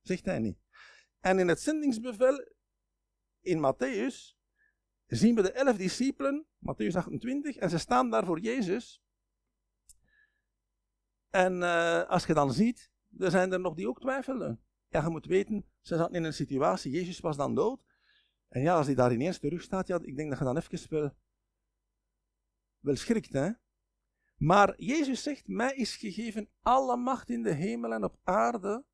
[0.00, 0.58] Zegt hij niet.
[1.20, 2.56] En in het zendingsbevel
[3.40, 4.38] in Matthäus
[5.06, 9.02] zien we de elf discipelen, Matthäus 28, en ze staan daar voor Jezus.
[11.30, 14.62] En uh, als je dan ziet, er zijn er nog die ook twijfelen.
[14.88, 17.84] Ja, je moet weten, ze zaten in een situatie, Jezus was dan dood.
[18.48, 20.90] En ja, als hij daar ineens terug staat, ja, ik denk dat je dan even
[20.90, 21.10] wel,
[22.80, 23.50] wel schrikt, hè.
[24.36, 28.84] Maar Jezus zegt, mij is gegeven alle macht in de hemel en op aarde.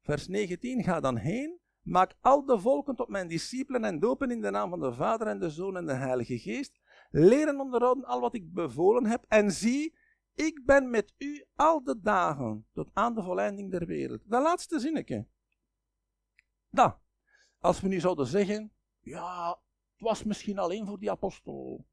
[0.00, 4.40] Vers 19, ga dan heen, maak al de volken tot mijn discipelen en dopen in
[4.40, 6.80] de naam van de Vader en de Zoon en de Heilige Geest.
[7.10, 9.94] Leren onderhouden al wat ik bevolen heb en zie,
[10.34, 14.20] ik ben met u al de dagen tot aan de volleinding der wereld.
[14.24, 15.26] Dat laatste zinnetje.
[16.70, 16.98] Dat.
[17.58, 19.48] Als we nu zouden zeggen, ja,
[19.92, 21.86] het was misschien alleen voor die apostel.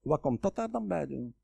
[0.00, 1.36] Wat komt dat daar dan bij doen?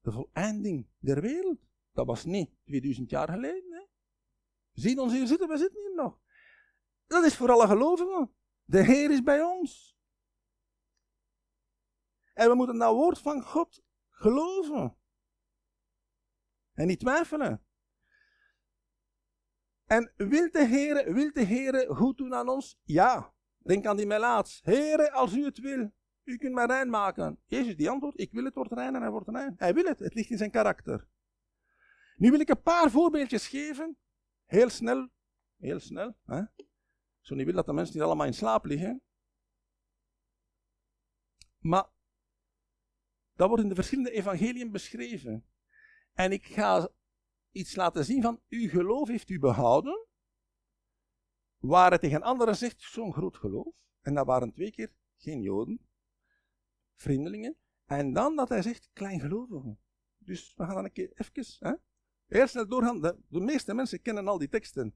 [0.00, 1.58] De voleinding der wereld.
[1.92, 3.72] Dat was niet 2000 jaar geleden.
[3.72, 3.84] Hè?
[4.72, 6.20] Zie ons hier zitten, we zitten hier nog.
[7.06, 8.34] Dat is voor alle gelovigen.
[8.64, 9.98] De Heer is bij ons.
[12.32, 14.96] En we moeten dat woord van God geloven.
[16.72, 17.64] En niet twijfelen.
[19.84, 22.78] En wil de Heer, wil de Heer goed doen aan ons?
[22.82, 23.34] Ja.
[23.58, 24.60] Denk aan die melaats.
[24.62, 25.92] Heere, als u het wil,
[26.24, 27.38] u kunt mij rein maken.
[27.46, 29.54] Jezus die antwoordt, ik wil het wordt rein en hij wordt rein.
[29.56, 31.08] Hij wil het, het ligt in zijn karakter.
[32.16, 33.96] Nu wil ik een paar voorbeeldjes geven.
[34.44, 35.08] Heel snel,
[35.56, 36.16] heel snel.
[36.24, 36.42] Hè?
[37.20, 39.02] Zo niet wil dat de mensen niet allemaal in slaap liggen.
[41.58, 41.88] Maar
[43.34, 45.46] dat wordt in de verschillende evangeliën beschreven.
[46.12, 46.88] En ik ga
[47.50, 50.06] iets laten zien van, uw geloof heeft u behouden.
[51.56, 53.74] Waar het tegen anderen zegt, zo'n groot geloof.
[54.00, 55.89] En dat waren twee keer geen Joden,
[57.00, 57.56] vriendelingen.
[57.86, 59.78] En dan dat hij zegt, kleingelovigen.
[60.18, 61.74] Dus we gaan dan een keer even, hè?
[62.28, 63.00] eerst snel doorgaan.
[63.00, 64.94] De, meeste mensen kennen al die teksten.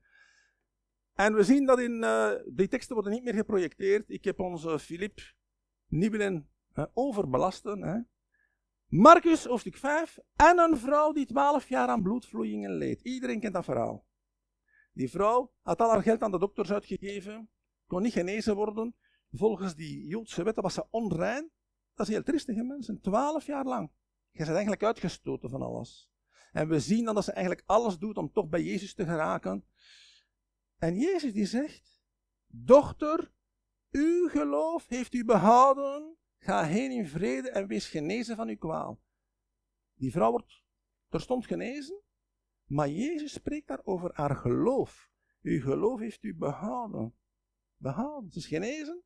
[1.14, 4.10] En we zien dat in, uh, die teksten worden niet meer geprojecteerd.
[4.10, 5.20] Ik heb onze Filip
[5.86, 7.82] niet willen uh, overbelasten.
[7.82, 8.00] Hè.
[8.86, 10.18] Marcus, hoofdstuk 5.
[10.36, 13.00] En een vrouw die 12 jaar aan bloedvloeien leed.
[13.00, 14.06] Iedereen kent dat verhaal.
[14.92, 17.48] Die vrouw had al haar geld aan de dokters uitgegeven.
[17.86, 18.94] Kon niet genezen worden.
[19.30, 21.50] Volgens die Joodse wetten was ze onrein.
[21.94, 23.00] Dat is heel triestige mensen.
[23.00, 23.90] 12 jaar lang.
[24.30, 26.10] Je bent eigenlijk uitgestoten van alles.
[26.52, 29.64] En we zien dan dat ze eigenlijk alles doet om toch bij Jezus te geraken.
[30.76, 32.02] En Jezus die zegt,
[32.46, 33.32] dochter,
[33.90, 39.00] uw geloof heeft u behouden, ga heen in vrede en wees genezen van uw kwaal.
[39.94, 40.62] Die vrouw wordt
[41.08, 42.02] terstond genezen,
[42.64, 45.10] maar Jezus spreekt daar over haar geloof.
[45.42, 47.14] Uw geloof heeft u behouden.
[47.76, 48.32] Behouden.
[48.32, 49.02] Ze is genezen,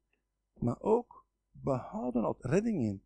[0.52, 1.17] maar ook
[1.62, 3.02] behouden uit redding in.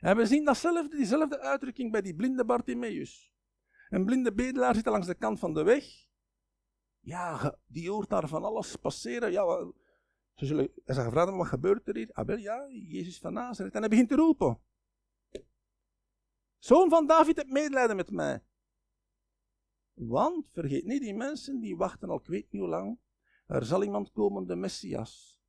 [0.00, 3.32] En we zien datzelfde, diezelfde uitdrukking bij die blinde Bartimeus.
[3.88, 5.84] Een blinde bedelaar zit langs de kant van de weg.
[7.00, 9.32] Ja, die hoort daar van alles passeren.
[9.32, 9.72] Ja,
[10.34, 12.24] ze zullen, hij wat gebeurt er hier?
[12.26, 13.74] Wel, ja, Jezus van Nazareth.
[13.74, 14.60] En hij begint te roepen.
[16.58, 18.44] Zoon van David, heb medelijden met mij.
[19.92, 22.98] Want, vergeet niet, die mensen die wachten al ik weet niet hoe lang.
[23.46, 25.39] Er zal iemand komen, de Messias.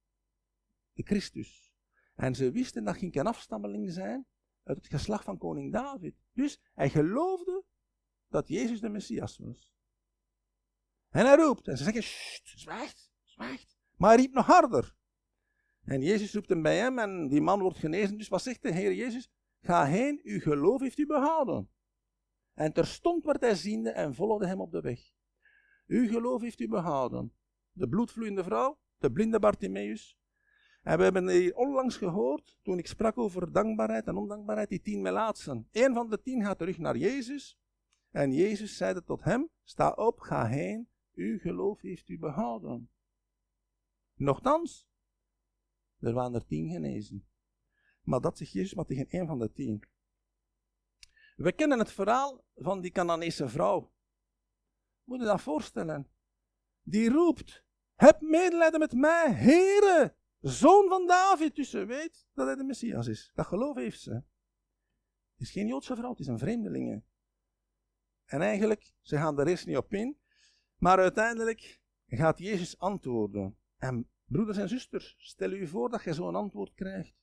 [1.05, 1.73] Christus.
[2.15, 4.25] En ze wisten dat ging geen afstammeling zijn
[4.63, 6.15] uit het geslacht van koning David.
[6.33, 7.63] Dus hij geloofde
[8.27, 9.73] dat Jezus de Messias was.
[11.09, 11.67] En hij roept.
[11.67, 12.03] En ze zeggen,
[12.59, 13.77] zwijgt, zwijgt.
[13.97, 14.95] Maar hij riep nog harder.
[15.83, 18.17] En Jezus roept hem bij hem en die man wordt genezen.
[18.17, 19.29] Dus wat zegt de Heer Jezus?
[19.61, 21.69] Ga heen, uw geloof heeft u behouden.
[22.53, 24.99] En terstond werd hij ziende en volgde hem op de weg.
[25.87, 27.33] Uw geloof heeft u behouden.
[27.71, 30.19] De bloedvloeiende vrouw, de blinde Bartimeus.
[30.81, 35.67] En we hebben onlangs gehoord, toen ik sprak over dankbaarheid en ondankbaarheid, die tien melaatsen.
[35.71, 37.59] Een van de tien gaat terug naar Jezus.
[38.11, 42.89] En Jezus zeide tot hem, sta op, ga heen, uw geloof heeft u behouden.
[44.13, 44.89] Nochtans,
[45.99, 47.27] er waren er tien genezen.
[48.01, 49.83] Maar dat zegt Jezus maar tegen één van de tien.
[51.35, 53.93] We kennen het verhaal van die Canaanese vrouw.
[55.03, 56.07] Moet je dat voorstellen?
[56.83, 57.65] Die roept,
[57.95, 61.55] heb medelijden met mij, Heere, zoon van David.
[61.55, 63.31] Dus ze weet dat hij de Messias is.
[63.33, 64.11] Dat geloof heeft ze.
[64.11, 67.03] Het is geen Joodse vrouw, het is een vreemdelinge.
[68.25, 70.17] En eigenlijk, ze gaan er eerst niet op in,
[70.75, 73.57] maar uiteindelijk gaat Jezus antwoorden.
[73.77, 77.15] En broeders en zusters, stel u voor dat je zo'n antwoord krijgt.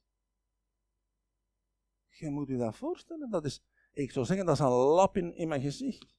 [2.08, 3.30] Je moet u dat voorstellen.
[3.30, 6.16] Dat is, ik zou zeggen, dat is een lap in, in mijn gezicht.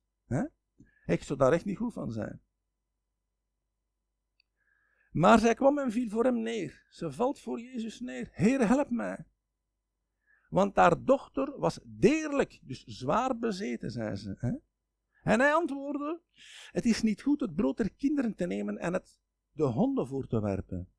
[1.05, 2.41] Ik zou daar echt niet goed van zijn.
[5.19, 6.85] Maar zij kwam en viel voor hem neer.
[6.89, 8.29] Ze valt voor Jezus neer.
[8.31, 9.25] Heer, help mij.
[10.49, 14.35] Want haar dochter was deerlijk, dus zwaar bezeten, zei ze.
[14.37, 14.51] Hè?
[15.31, 16.21] En hij antwoordde:
[16.71, 19.19] Het is niet goed het brood der kinderen te nemen en het
[19.51, 20.89] de honden voor te werpen.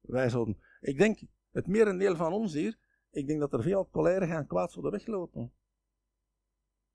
[0.00, 2.78] Wij ik denk, het merendeel van ons hier,
[3.10, 5.52] ik denk dat er veel coleren gaan kwaad zouden weglopen.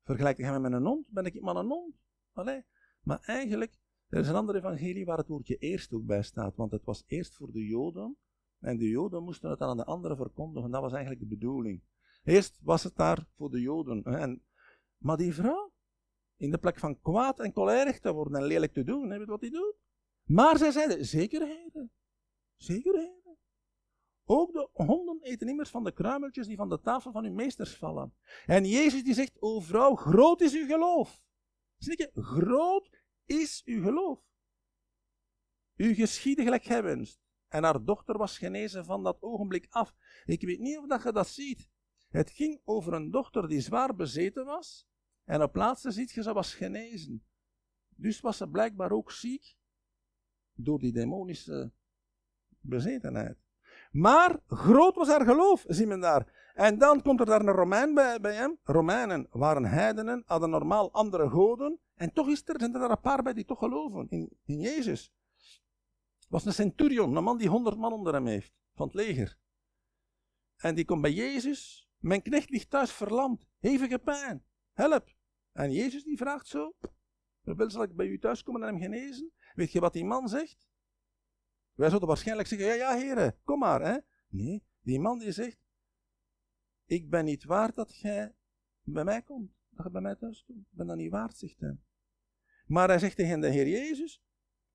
[0.03, 1.95] Vergelijk je met een hond, ben ik maar een hond.
[2.33, 2.65] Allee.
[3.01, 6.71] Maar eigenlijk, er is een andere evangelie waar het woordje eerst ook bij staat, want
[6.71, 8.17] het was eerst voor de Joden,
[8.59, 11.81] en de Joden moesten het aan de anderen verkondigen, dat was eigenlijk de bedoeling.
[12.23, 14.03] Eerst was het daar voor de Joden.
[14.03, 14.43] En,
[14.97, 15.71] maar die vrouw,
[16.35, 19.25] in de plek van kwaad en kolerig te worden en lelijk te doen, weet je
[19.25, 19.75] wat hij doet?
[20.23, 21.91] Maar zij zeiden, zekerheden,
[22.55, 23.37] zekerheden.
[24.25, 27.75] Ook de honden eten immers van de kruimeltjes die van de tafel van uw meesters
[27.75, 28.13] vallen.
[28.45, 31.21] En Jezus die zegt, o vrouw, groot is uw geloof.
[31.77, 32.89] Zie je, groot
[33.27, 34.19] is uw geloof.
[35.75, 37.19] U geschiedde gelijk gij wenst.
[37.47, 39.95] En haar dochter was genezen van dat ogenblik af.
[40.25, 41.69] Ik weet niet of dat je dat ziet.
[42.09, 44.87] Het ging over een dochter die zwaar bezeten was.
[45.23, 47.25] En op plaatsen ziet je, ze was genezen.
[47.95, 49.55] Dus was ze blijkbaar ook ziek
[50.53, 51.71] door die demonische
[52.59, 53.37] bezetenheid.
[53.91, 56.51] Maar groot was haar geloof, zien we daar.
[56.53, 58.59] En dan komt er daar een Romein bij, bij hem.
[58.63, 61.79] Romeinen waren heidenen, hadden normaal andere goden.
[61.97, 65.13] En toch is er, zijn er een paar bij die toch geloven in, in Jezus.
[66.19, 69.37] Het was een centurion, een man die honderd man onder hem heeft, van het leger.
[70.55, 71.89] En die komt bij Jezus.
[71.97, 75.15] Mijn knecht ligt thuis verlamd, hevige pijn, help.
[75.51, 76.75] En Jezus die vraagt zo,
[77.41, 79.31] wil zal ik bij u thuis komen en hem genezen?
[79.53, 80.67] Weet je wat die man zegt?
[81.73, 83.81] Wij zouden waarschijnlijk zeggen, ja, ja, heren, kom maar.
[83.81, 83.97] Hè?
[84.27, 85.57] Nee, die man die zegt,
[86.85, 88.35] ik ben niet waard dat jij
[88.81, 89.56] bij mij komt.
[89.77, 90.59] Dat bij mij thuis komt.
[90.59, 91.77] Ik ben dat niet waard, zegt hij.
[92.65, 94.21] Maar hij zegt tegen de Heer Jezus,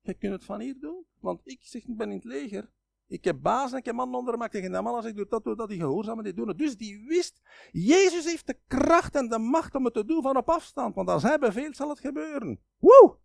[0.01, 1.05] je kunt het van hier doen.
[1.19, 2.71] Want ik zeg, ik ben in het leger.
[3.07, 4.49] Ik heb baas en ik heb man onder me.
[4.49, 6.57] Tegen de man als ik doe dat, doe dat, die gehoorzamen, die doen het.
[6.57, 10.37] Dus die wist, Jezus heeft de kracht en de macht om het te doen van
[10.37, 10.95] op afstand.
[10.95, 12.59] Want als hij beveelt, zal het gebeuren.
[12.77, 13.17] Woe!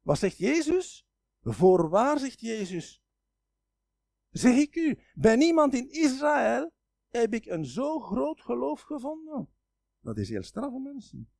[0.00, 1.06] Wat zegt Jezus?
[1.42, 3.02] Voorwaar, zegt Jezus.
[4.30, 6.70] Zeg ik u, bij niemand in Israël
[7.08, 9.48] heb ik een zo groot geloof gevonden.
[10.00, 11.30] Dat is heel straffe mensen.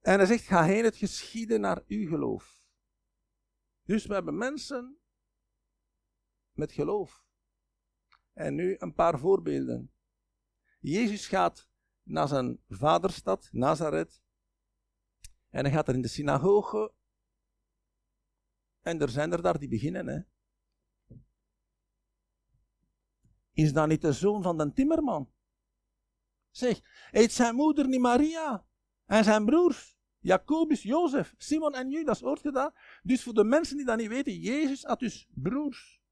[0.00, 2.62] En hij zegt, ga heen het geschieden naar uw geloof.
[3.82, 4.98] Dus we hebben mensen
[6.52, 7.26] met geloof.
[8.32, 9.92] En nu een paar voorbeelden.
[10.80, 11.68] Jezus gaat
[12.02, 14.22] naar zijn vaderstad, Nazareth.
[15.48, 16.92] En hij gaat er in de synagoge.
[18.80, 20.06] En er zijn er daar die beginnen.
[20.06, 20.20] Hè.
[23.58, 25.30] Is dat niet de zoon van de timmerman?
[26.50, 28.66] Zeg, heet zijn moeder niet Maria?
[29.06, 29.96] En zijn broers?
[30.18, 32.74] Jacobus, Jozef, Simon en Judas, hoort je dat?
[33.02, 36.02] Dus voor de mensen die dat niet weten, Jezus had dus broers.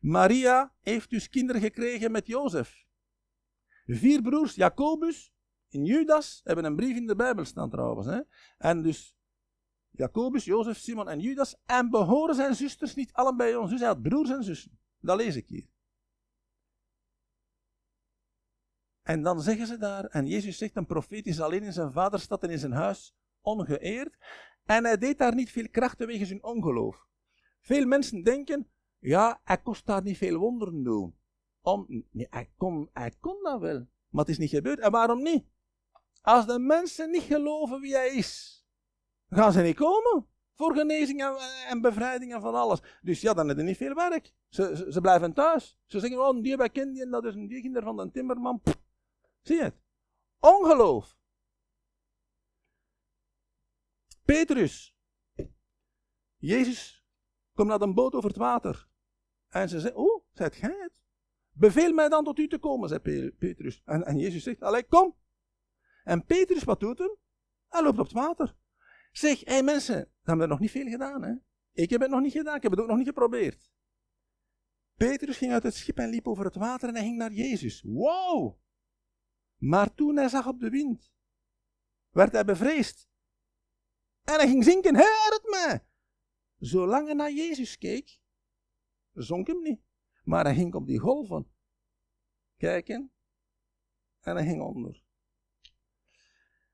[0.00, 2.86] Maria heeft dus kinderen gekregen met Jozef.
[3.86, 5.34] Vier broers, Jacobus
[5.68, 8.06] en Judas, hebben een brief in de Bijbel staan trouwens.
[8.06, 8.20] Hè?
[8.58, 9.16] En dus
[9.90, 11.56] Jacobus, Jozef, Simon en Judas.
[11.66, 13.70] En behoren zijn zusters niet allen bij ons.
[13.70, 14.78] Dus hij had broers en zussen.
[14.98, 15.72] Dat lees ik hier.
[19.04, 22.42] En dan zeggen ze daar, en Jezus zegt, een profeet is alleen in zijn vaderstad
[22.42, 24.16] en in zijn huis ongeëerd.
[24.64, 27.06] En hij deed daar niet veel kracht wegens zijn ongeloof.
[27.60, 31.14] Veel mensen denken, ja, hij kost daar niet veel wonderen doen.
[31.60, 34.78] Om, nee, hij, kon, hij kon dat wel, maar het is niet gebeurd.
[34.78, 35.44] En waarom niet?
[36.22, 38.62] Als de mensen niet geloven wie hij is,
[39.28, 41.36] gaan ze niet komen voor genezing en,
[41.68, 42.82] en bevrijding en van alles.
[43.02, 44.32] Dus ja, dan hebben ze niet veel werk.
[44.48, 45.78] Ze, ze, blijven thuis.
[45.86, 48.62] Ze zeggen, oh, die bij kind dat is een dieginder van de timmerman.
[49.44, 49.82] Zie je het?
[50.38, 51.16] Ongeloof.
[54.24, 54.96] Petrus.
[56.36, 57.06] Jezus
[57.54, 58.88] komt naar een boot over het water.
[59.48, 60.92] En ze zegt, oh, zijt gij het?
[61.50, 63.00] Beveel mij dan tot u te komen, zei
[63.38, 63.82] Petrus.
[63.84, 65.16] En, en Jezus zegt, allee, kom.
[66.04, 67.16] En Petrus, wat doet hem?
[67.68, 68.56] Hij loopt op het water.
[69.12, 71.34] Zeg, hé hey mensen, we hebben er nog niet veel gedaan, hè?
[71.72, 73.72] Ik heb het nog niet gedaan, ik heb het ook nog niet geprobeerd.
[74.94, 77.82] Petrus ging uit het schip en liep over het water en hij ging naar Jezus.
[77.82, 78.62] Wow!
[79.64, 81.12] Maar toen hij zag op de wind,
[82.10, 83.08] werd hij bevreesd.
[84.22, 85.86] En hij ging zinken, het mij!
[86.58, 88.20] Zolang hij naar Jezus keek,
[89.12, 89.80] zonk hem niet.
[90.24, 91.52] Maar hij ging op die golven
[92.56, 93.12] kijken
[94.20, 95.02] en hij ging onder.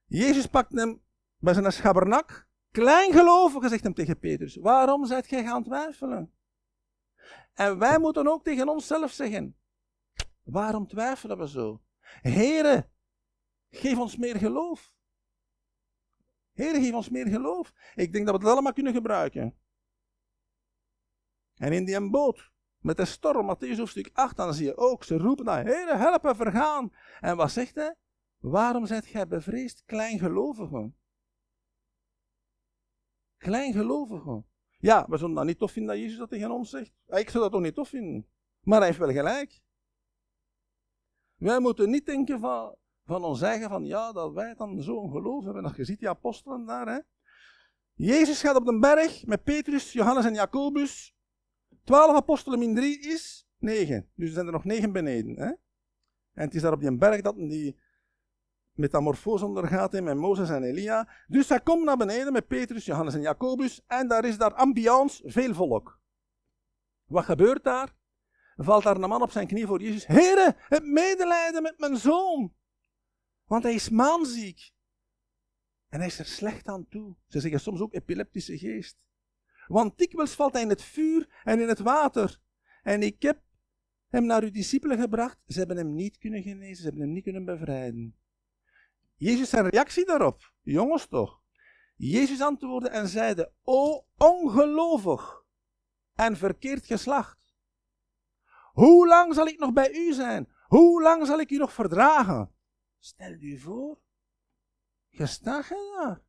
[0.04, 1.02] Jezus pakte hem
[1.36, 2.48] bij zijn schabbernak.
[2.70, 4.56] Kleingelovige, zegt hem tegen Petrus.
[4.56, 6.32] Waarom zijt gij gaan twijfelen?
[7.52, 9.56] En wij moeten ook tegen onszelf zeggen.
[10.42, 11.80] Waarom twijfelen we zo?
[12.20, 12.90] Heren,
[13.70, 14.94] geef ons meer geloof.
[16.52, 17.72] Heren, geef ons meer geloof.
[17.94, 19.58] Ik denk dat we het allemaal kunnen gebruiken.
[21.54, 25.16] En in die boot, met de storm, Matthäus hoofdstuk 8, dan zie je ook, ze
[25.16, 26.92] roepen naar, Heren, helpen vergaan.
[27.20, 27.96] En wat zegt hij?
[28.38, 30.96] Waarom zijt gij bevreesd, kleingelovigen?
[33.36, 34.46] Kleingelovigen.
[34.78, 36.92] Ja, we zullen dat niet tof vinden dat Jezus dat tegen ons zegt.
[37.06, 38.26] Ik zou dat toch niet tof vinden.
[38.60, 39.60] Maar hij heeft wel gelijk.
[41.40, 42.74] Wij moeten niet denken van,
[43.04, 45.62] van ons eigen, van ja, dat wij dan zo'n geloof hebben.
[45.62, 46.98] Dat je ziet die apostelen daar, hè.
[47.94, 51.16] Jezus gaat op de berg met Petrus, Johannes en Jacobus.
[51.84, 54.10] Twaalf apostelen min drie is negen.
[54.14, 55.38] Dus er zijn er nog negen beneden.
[55.38, 55.46] Hè?
[56.32, 57.80] En het is daar op die berg dat die
[58.72, 61.08] metamorfose ondergaat met Mozes en Elia.
[61.26, 63.82] Dus hij komt naar beneden met Petrus, Johannes en Jacobus.
[63.86, 66.00] En daar is daar ambiance, veel volk.
[67.04, 67.98] Wat gebeurt daar?
[68.62, 70.06] Valt daar een man op zijn knie voor Jezus.
[70.06, 72.54] Heere, heb medelijden met mijn zoon.
[73.44, 74.72] Want hij is maanziek.
[75.88, 77.16] En hij is er slecht aan toe.
[77.28, 78.96] Ze zeggen soms ook epileptische geest.
[79.66, 82.40] Want dikwijls valt hij in het vuur en in het water.
[82.82, 83.42] En ik heb
[84.08, 85.38] hem naar uw discipelen gebracht.
[85.46, 88.16] Ze hebben hem niet kunnen genezen, ze hebben hem niet kunnen bevrijden.
[89.16, 91.42] Jezus zijn reactie daarop, jongens toch.
[91.96, 95.44] Jezus antwoordde en zeide, o ongelovig
[96.14, 97.49] en verkeerd geslacht.
[98.72, 100.48] Hoe lang zal ik nog bij u zijn?
[100.66, 102.54] Hoe lang zal ik u nog verdragen?
[102.98, 104.00] Stel u voor,
[105.08, 106.22] je staat daar.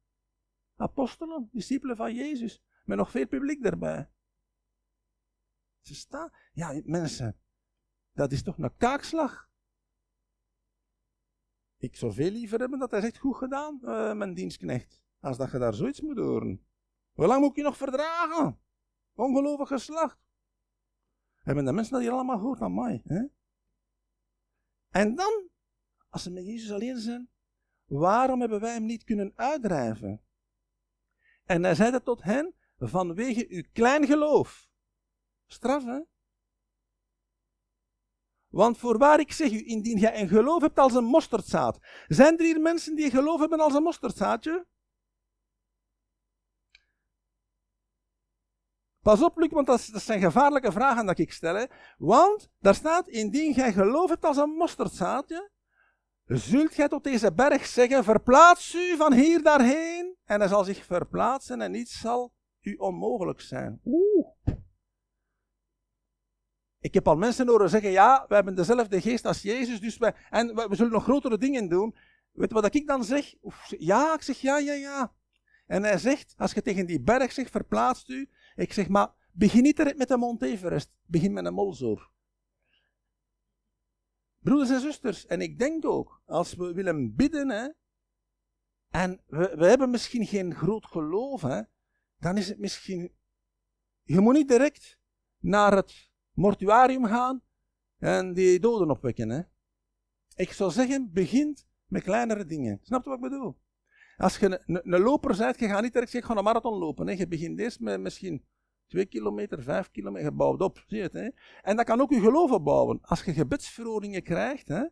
[0.76, 4.10] Apostelen, discipelen van Jezus, met nog veel publiek erbij.
[5.82, 7.40] Ze staan, ja mensen,
[8.12, 9.50] dat is toch een kaakslag.
[11.78, 15.02] Ik zou veel liever hebben dat hij zegt, goed gedaan, uh, mijn dienstknecht.
[15.20, 16.66] Als dat je daar zoiets moet horen.
[17.12, 18.60] Hoe lang moet ik je nog verdragen?
[19.14, 20.20] Ongelovig geslacht.
[21.42, 23.02] Hebben de mensen dat hier allemaal gehoord aan mij?
[23.04, 23.24] Hè?
[24.90, 25.50] En dan,
[26.10, 27.30] als ze met Jezus alleen zijn,
[27.86, 30.22] waarom hebben wij hem niet kunnen uitdrijven?
[31.44, 34.70] En hij zei dat tot hen, vanwege uw klein geloof.
[35.48, 35.84] Straf?
[38.48, 41.80] Want voorwaar ik zeg u, indien jij een geloof hebt als een mosterdzaad.
[42.08, 44.68] Zijn er hier mensen die geloof hebben als een mosterdzaadje?
[49.02, 51.68] Pas op, Luc, want dat, zijn gevaarlijke vragen dat ik stel.
[51.98, 55.50] Want daar staat, indien jij geloof hebt als een mosterdzaadje,
[56.26, 60.16] zult gij tot deze berg zeggen, verplaats u van hier daarheen.
[60.24, 63.80] En hij zal zich verplaatsen en niets zal u onmogelijk zijn.
[63.86, 64.28] Oeh.
[66.80, 70.16] Ik heb al mensen horen zeggen, ja, we hebben dezelfde geest als Jezus, dus wij,
[70.30, 71.96] en we, zullen nog grotere dingen doen.
[72.32, 73.34] Weet je wat ik dan zeg?
[73.68, 75.14] Ja, ik zeg ja, ja, ja.
[75.66, 78.30] En hij zegt, als je tegen die berg zegt, verplaatst u.
[78.56, 82.12] Ik zeg, maar begin niet direct met de Mont Everest, begin met een molzoor.
[84.40, 87.68] Broeders en zusters, en ik denk ook, als we willen bidden, hè,
[88.90, 91.62] en we, we hebben misschien geen groot geloof, hè,
[92.18, 93.14] dan is het misschien.
[94.04, 95.00] Je moet niet direct
[95.40, 97.42] naar het mortuarium gaan
[97.98, 99.30] en die doden opwekken.
[99.30, 99.42] Hè?
[100.36, 102.80] Ik zou zeggen, begint met kleinere dingen.
[102.82, 103.58] Snap je wat ik bedoel?
[104.18, 107.08] Als je een, loper bent, je gaat niet direct ik ga een marathon lopen.
[107.08, 107.14] Hè?
[107.14, 108.44] Je begint eerst met misschien
[108.88, 110.84] 2 kilometer, 5 kilometer, je bouwt op.
[110.88, 111.10] Zie je?
[111.12, 111.30] Hè?
[111.62, 113.00] En dat kan ook je geloof opbouwen.
[113.02, 114.84] Als je gebedsverhoringen krijgt, hè,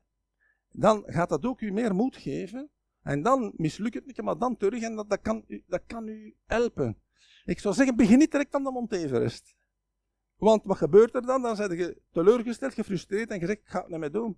[0.71, 2.69] dan gaat dat ook je meer moed geven.
[3.01, 6.35] En dan mislukt het niet, maar dan terug en dat, dat, kan, dat kan u
[6.45, 6.97] helpen.
[7.45, 9.43] Ik zou zeggen, begin niet direct aan de Mont
[10.35, 11.41] Want wat gebeurt er dan?
[11.41, 14.37] Dan zijn je teleurgesteld, gefrustreerd en je zegt, ik ga het niet meer doen.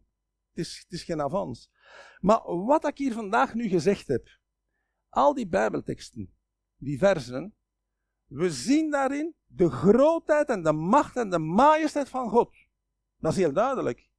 [0.49, 1.69] Het is, het is geen avans.
[2.19, 4.27] Maar wat ik hier vandaag nu gezegd heb,
[5.11, 6.33] al die Bijbelteksten,
[6.77, 7.55] die versen,
[8.25, 12.55] we zien daarin de grootheid en de macht en de majesteit van God.
[13.17, 14.09] Dat is heel duidelijk.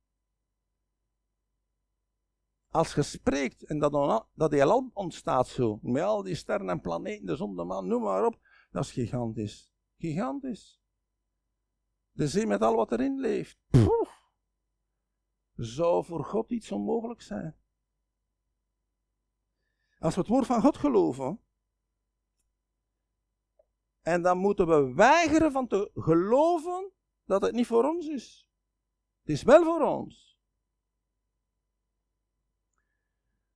[2.70, 7.26] Als je spreekt en dat, dat heelal ontstaat zo, met al die sterren en planeten,
[7.26, 8.38] de zon, de maan, noem maar op,
[8.70, 9.72] dat is gigantisch.
[9.96, 10.80] Gigantisch.
[12.10, 13.58] De zee met al wat erin leeft.
[13.70, 14.20] Poef.
[15.54, 17.61] Zou voor God iets onmogelijk zijn?
[20.02, 21.40] Als we het woord van God geloven,
[24.00, 26.92] en dan moeten we weigeren van te geloven
[27.24, 28.48] dat het niet voor ons is.
[29.20, 30.38] Het is wel voor ons.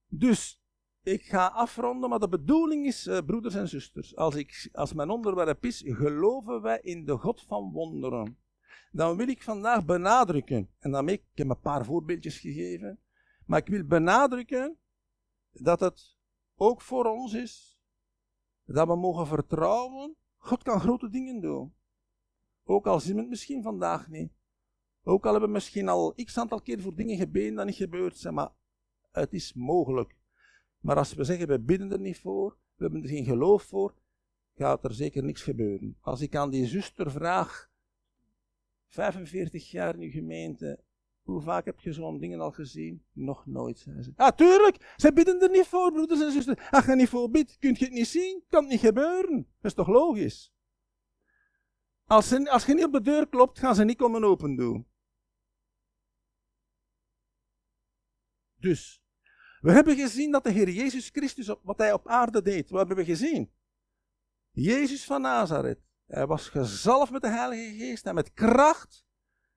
[0.07, 0.61] Dus
[1.01, 5.09] ik ga afronden, maar de bedoeling is, uh, broeders en zusters, als, ik, als mijn
[5.09, 8.37] onderwerp is, geloven wij in de God van wonderen.
[8.91, 12.99] Dan wil ik vandaag benadrukken, en daarmee, ik heb een paar voorbeeldjes gegeven,
[13.45, 14.77] maar ik wil benadrukken
[15.51, 16.16] dat het
[16.57, 17.81] ook voor ons is
[18.65, 20.15] dat we mogen vertrouwen.
[20.37, 21.73] God kan grote dingen doen.
[22.63, 24.31] Ook al zien we het misschien vandaag niet.
[25.03, 28.17] Ook al hebben we misschien al x aantal keer voor dingen gebeden dat niet gebeurd
[28.17, 28.51] zijn, maar
[29.11, 30.15] het is mogelijk.
[30.79, 33.95] Maar als we zeggen, we bidden er niet voor, we hebben er geen geloof voor,
[34.55, 35.97] gaat er zeker niks gebeuren.
[36.01, 37.69] Als ik aan die zuster vraag,
[38.87, 40.83] 45 jaar in uw gemeente,
[41.27, 43.03] hoe vaak heb je zo'n dingen al gezien?
[43.11, 44.13] Nog nooit, zei ze.
[44.15, 46.71] Ah, tuurlijk, ze bidden er niet voor, broeders en zusters.
[46.71, 49.35] Als je niet voor bidt, kun je het niet zien, kan het niet gebeuren.
[49.35, 50.53] Dat is toch logisch?
[52.05, 54.87] Als, als je niet op de deur klopt, gaan ze niet komen open doen.
[58.59, 59.03] Dus,
[59.61, 62.97] we hebben gezien dat de Heer Jezus Christus, wat hij op aarde deed, wat hebben
[62.97, 63.51] we gezien?
[64.51, 69.05] Jezus van Nazareth, hij was gezalfd met de Heilige Geest en met kracht.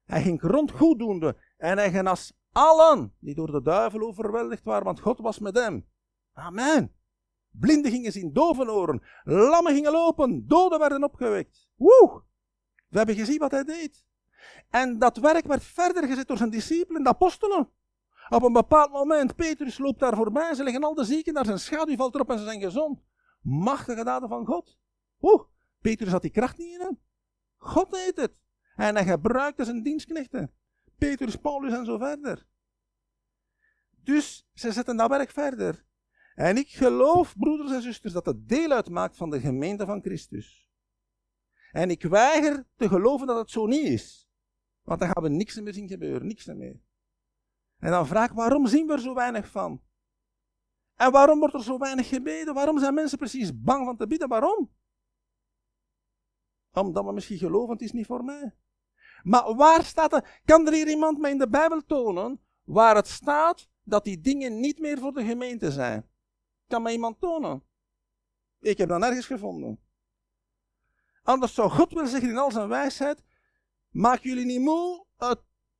[0.04, 5.00] Hij ging rond goeddoende en hij genas allen die door de duivel overweldigd waren, want
[5.00, 5.86] God was met hem.
[6.32, 6.94] Amen.
[7.50, 11.68] Blinden gingen zien, doven oren, lammen gingen lopen, doden werden opgewekt.
[11.74, 12.22] Woe!
[12.88, 14.04] We hebben gezien wat hij deed.
[14.70, 17.68] En dat werk werd verder gezet door zijn discipelen, de apostelen.
[18.28, 21.58] Op een bepaald moment, Petrus loopt daar voorbij, ze leggen al de zieken naar zijn
[21.58, 23.00] schaduw, valt erop en ze zijn gezond.
[23.42, 24.78] Machtige daden van God.
[25.20, 25.42] Oeh,
[25.80, 26.98] Petrus had die kracht niet in hem.
[27.56, 28.42] God deed het.
[28.76, 30.52] En hij gebruikte zijn dienstknechten.
[31.00, 32.46] Petrus, Paulus en zo verder.
[34.02, 35.84] Dus ze zetten dat werk verder.
[36.34, 40.68] En ik geloof, broeders en zusters, dat het deel uitmaakt van de gemeente van Christus.
[41.72, 44.28] En ik weiger te geloven dat het zo niet is.
[44.82, 46.80] Want dan gaan we niks meer zien gebeuren, niks meer.
[47.78, 49.82] En dan vraag ik, waarom zien we er zo weinig van?
[50.94, 52.54] En waarom wordt er zo weinig gebeden?
[52.54, 54.28] Waarom zijn mensen precies bang van te bidden?
[54.28, 54.70] Waarom?
[56.72, 58.54] Omdat we misschien geloven, het is niet voor mij.
[59.22, 60.40] Maar waar staat er?
[60.44, 64.60] Kan er hier iemand mij in de Bijbel tonen waar het staat dat die dingen
[64.60, 66.08] niet meer voor de gemeente zijn?
[66.66, 67.62] Kan mij iemand tonen?
[68.60, 69.80] Ik heb dat nergens gevonden.
[71.22, 73.22] Anders zou God wel zeggen in al zijn wijsheid:
[73.90, 75.06] maak jullie niet moe,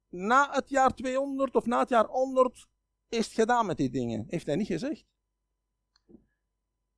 [0.08, 2.68] na het jaar 200 of na het jaar 100
[3.08, 4.24] is het gedaan met die dingen.
[4.28, 5.06] Heeft hij niet gezegd.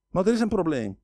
[0.09, 1.01] Maar er is een probleem.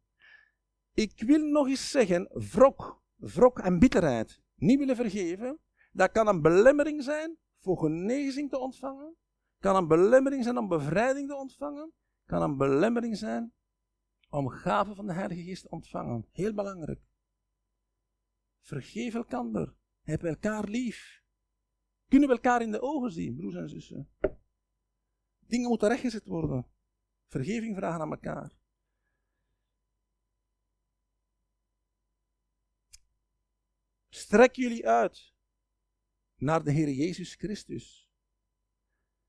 [0.95, 5.59] Ik wil nog eens zeggen, wrok, wrok en bitterheid niet willen vergeven,
[5.93, 9.17] dat kan een belemmering zijn voor genezing te ontvangen,
[9.59, 11.93] kan een belemmering zijn om bevrijding te ontvangen,
[12.25, 13.53] kan een belemmering zijn
[14.31, 16.27] om gaven van de Heilige Geest te ontvangen.
[16.31, 17.01] Heel belangrijk.
[18.61, 19.75] Vergeef elkaar.
[20.01, 21.23] Heb elkaar lief.
[22.09, 24.09] Kunnen we elkaar in de ogen zien, broers en zussen?
[25.47, 26.67] Dingen moeten rechtgezet worden.
[27.27, 28.53] Vergeving vragen aan elkaar.
[34.29, 35.33] Strek jullie uit
[36.37, 38.11] naar de Heer Jezus Christus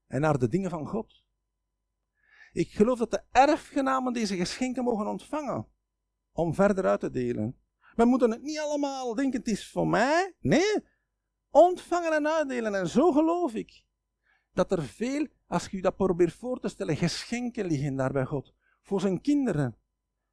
[0.07, 1.23] en naar de dingen van God.
[2.51, 5.67] Ik geloof dat de erfgenamen deze geschenken mogen ontvangen
[6.31, 7.59] om verder uit te delen.
[7.95, 10.35] We moeten het niet allemaal denken, het is voor mij.
[10.39, 10.83] Nee,
[11.49, 12.75] ontvangen en uitdelen.
[12.75, 13.85] En zo geloof ik
[14.53, 18.25] dat er veel, als je je dat probeert voor te stellen, geschenken liggen daar bij
[18.25, 18.53] God.
[18.81, 19.77] Voor zijn kinderen.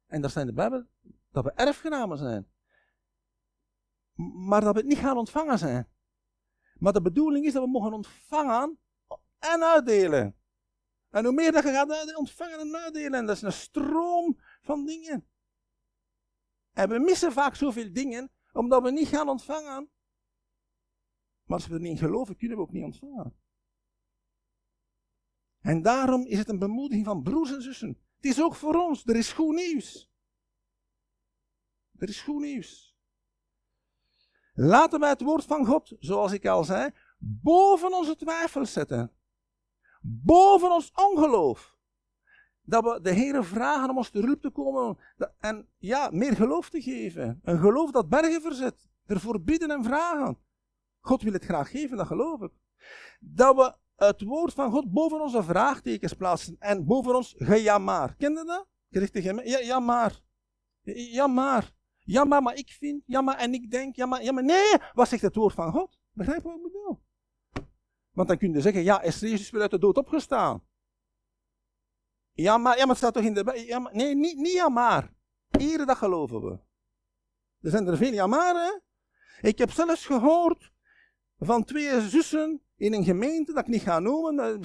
[0.07, 0.85] En daar zijn de Bijbel
[1.31, 2.55] dat we erfgenamen zijn
[4.17, 5.89] maar dat we het niet gaan ontvangen zijn.
[6.79, 8.79] Maar de bedoeling is dat we mogen ontvangen
[9.39, 10.35] en uitdelen.
[11.09, 15.27] En hoe meer dat je gaat ontvangen en uitdelen, dat is een stroom van dingen.
[16.71, 19.89] En we missen vaak zoveel dingen, omdat we niet gaan ontvangen.
[21.43, 23.35] Maar als we er niet in geloven, kunnen we ook niet ontvangen.
[25.59, 28.01] En daarom is het een bemoediging van broers en zussen.
[28.15, 30.11] Het is ook voor ons, er is goed nieuws.
[31.97, 32.86] Er is goed nieuws.
[34.59, 36.89] Laten wij het woord van God, zoals ik al zei,
[37.19, 39.11] boven onze twijfels zetten.
[40.01, 41.77] Boven ons ongeloof.
[42.61, 44.97] Dat we de Heere vragen om ons te hulp te komen
[45.39, 47.39] en ja, meer geloof te geven.
[47.43, 48.87] Een geloof dat bergen verzet.
[49.05, 50.37] Ervoor bidden en vragen.
[50.99, 52.51] God wil het graag geven, dat geloof ik.
[53.19, 58.15] Dat we het woord van God boven onze vraagtekens plaatsen en boven ons gejamar.
[58.15, 58.67] Ken je dat?
[58.89, 60.21] Gerichte ja, ja maar.
[60.93, 61.75] Ja maar.
[62.07, 63.03] Ja maar, maar ik vind.
[63.05, 63.95] Ja maar en ik denk.
[63.95, 64.43] Ja maar, ja maar.
[64.43, 65.99] Nee, wat zegt het woord van God?
[66.11, 66.99] Begrijp wat ik bedoel?
[68.11, 70.63] Want dan kun je zeggen, ja, is Jezus weer uit de dood opgestaan?
[72.31, 73.63] Ja maar, ja maar het staat toch in de...
[73.67, 75.15] Ja, maar, nee, niet, niet ja maar.
[75.85, 76.59] Dag geloven we.
[77.61, 78.79] Er zijn er veel ja maar, hè?
[79.47, 80.71] Ik heb zelfs gehoord
[81.37, 84.61] van twee zussen in een gemeente, dat ik niet ga noemen,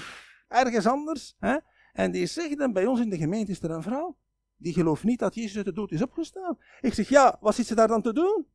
[0.49, 1.37] ergens anders.
[1.39, 1.57] Hè?
[1.93, 4.17] En die zeggen, bij ons in de gemeente is er een vrouw.
[4.63, 6.59] Die gelooft niet dat Jezus uit de dood is opgestaan.
[6.81, 8.47] Ik zeg, ja, wat zit ze daar dan te doen?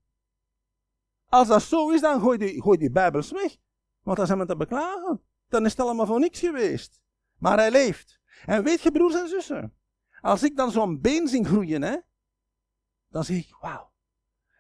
[1.29, 3.57] Als dat zo is, dan gooi die, gooi die Bijbels weg.
[4.01, 5.21] Want dan zijn we te beklagen.
[5.47, 7.01] Dan is het allemaal voor niks geweest.
[7.37, 8.19] Maar hij leeft.
[8.45, 9.73] En weet je, broers en zussen,
[10.21, 11.97] als ik dan zo'n been zie groeien, hè,
[13.09, 13.91] dan zeg ik, wauw.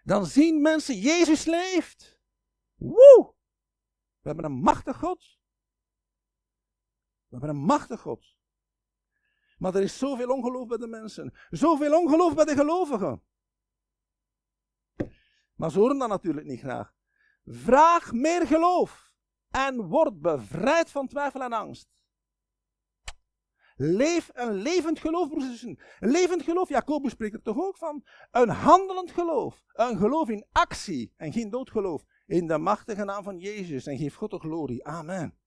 [0.03, 2.19] Dan zien mensen, Jezus leeft.
[2.75, 3.33] Woe!
[4.21, 5.39] We hebben een machtig God.
[7.27, 8.35] We hebben een machtig God.
[9.57, 11.33] Maar er is zoveel ongeloof bij de mensen.
[11.49, 13.23] Zoveel ongeloof bij de gelovigen.
[15.55, 16.93] Maar ze horen dat natuurlijk niet graag.
[17.45, 19.11] Vraag meer geloof
[19.49, 21.89] en word bevrijd van twijfel en angst.
[23.75, 28.05] Leef een levend geloof, broers Een levend geloof, Jacobus spreekt er toch ook van?
[28.31, 29.63] Een handelend geloof.
[29.73, 32.03] Een geloof in actie en geen doodgeloof.
[32.25, 34.85] In de machtige naam van Jezus en geef God de glorie.
[34.85, 35.37] Amen.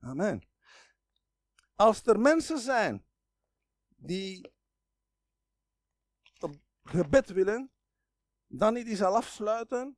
[0.00, 0.48] Amen.
[1.74, 3.04] Als er mensen zijn
[3.98, 4.52] die
[6.82, 7.70] gebed willen,
[8.46, 9.96] dan niet die zal afsluiten,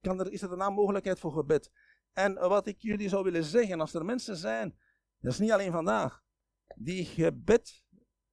[0.00, 1.70] kan er, is er een mogelijkheid voor gebed.
[2.12, 4.78] En wat ik jullie zou willen zeggen, als er mensen zijn,
[5.18, 6.24] dat is niet alleen vandaag,
[6.74, 7.84] die gebed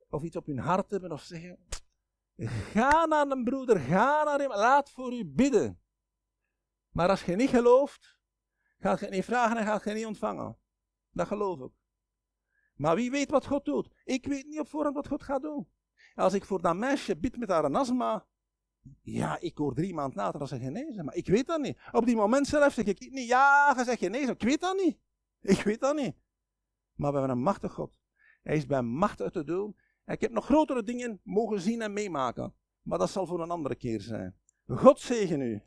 [0.09, 1.67] of iets op hun hart hebben of zeggen,
[2.73, 5.81] ga naar een broeder, ga naar hem, laat voor u bidden.
[6.89, 8.19] Maar als je niet gelooft,
[8.79, 10.57] gaat je niet vragen en gaat je niet ontvangen.
[11.09, 11.82] Dat geloof ik.
[12.75, 13.89] Maar wie weet wat God doet?
[14.03, 15.67] Ik weet niet op voorhand wat God gaat doen.
[16.15, 18.25] Als ik voor dat meisje bid met haar een astma,
[19.01, 21.77] ja, ik hoor drie maanden later dat ze genezen, maar ik weet dat niet.
[21.91, 24.97] Op die moment zelf zeg ik niet, ja, je zegt genezen, ik weet dat niet.
[25.41, 26.15] Ik weet dat niet.
[26.95, 27.97] Maar we hebben een machtig God.
[28.41, 29.75] Hij is bij macht uit te doen.
[30.05, 32.53] ik heb nog grotere dingen mogen zien en meemaken.
[32.81, 34.35] Maar dat zal voor een andere keer zijn.
[34.67, 35.63] God zegen u.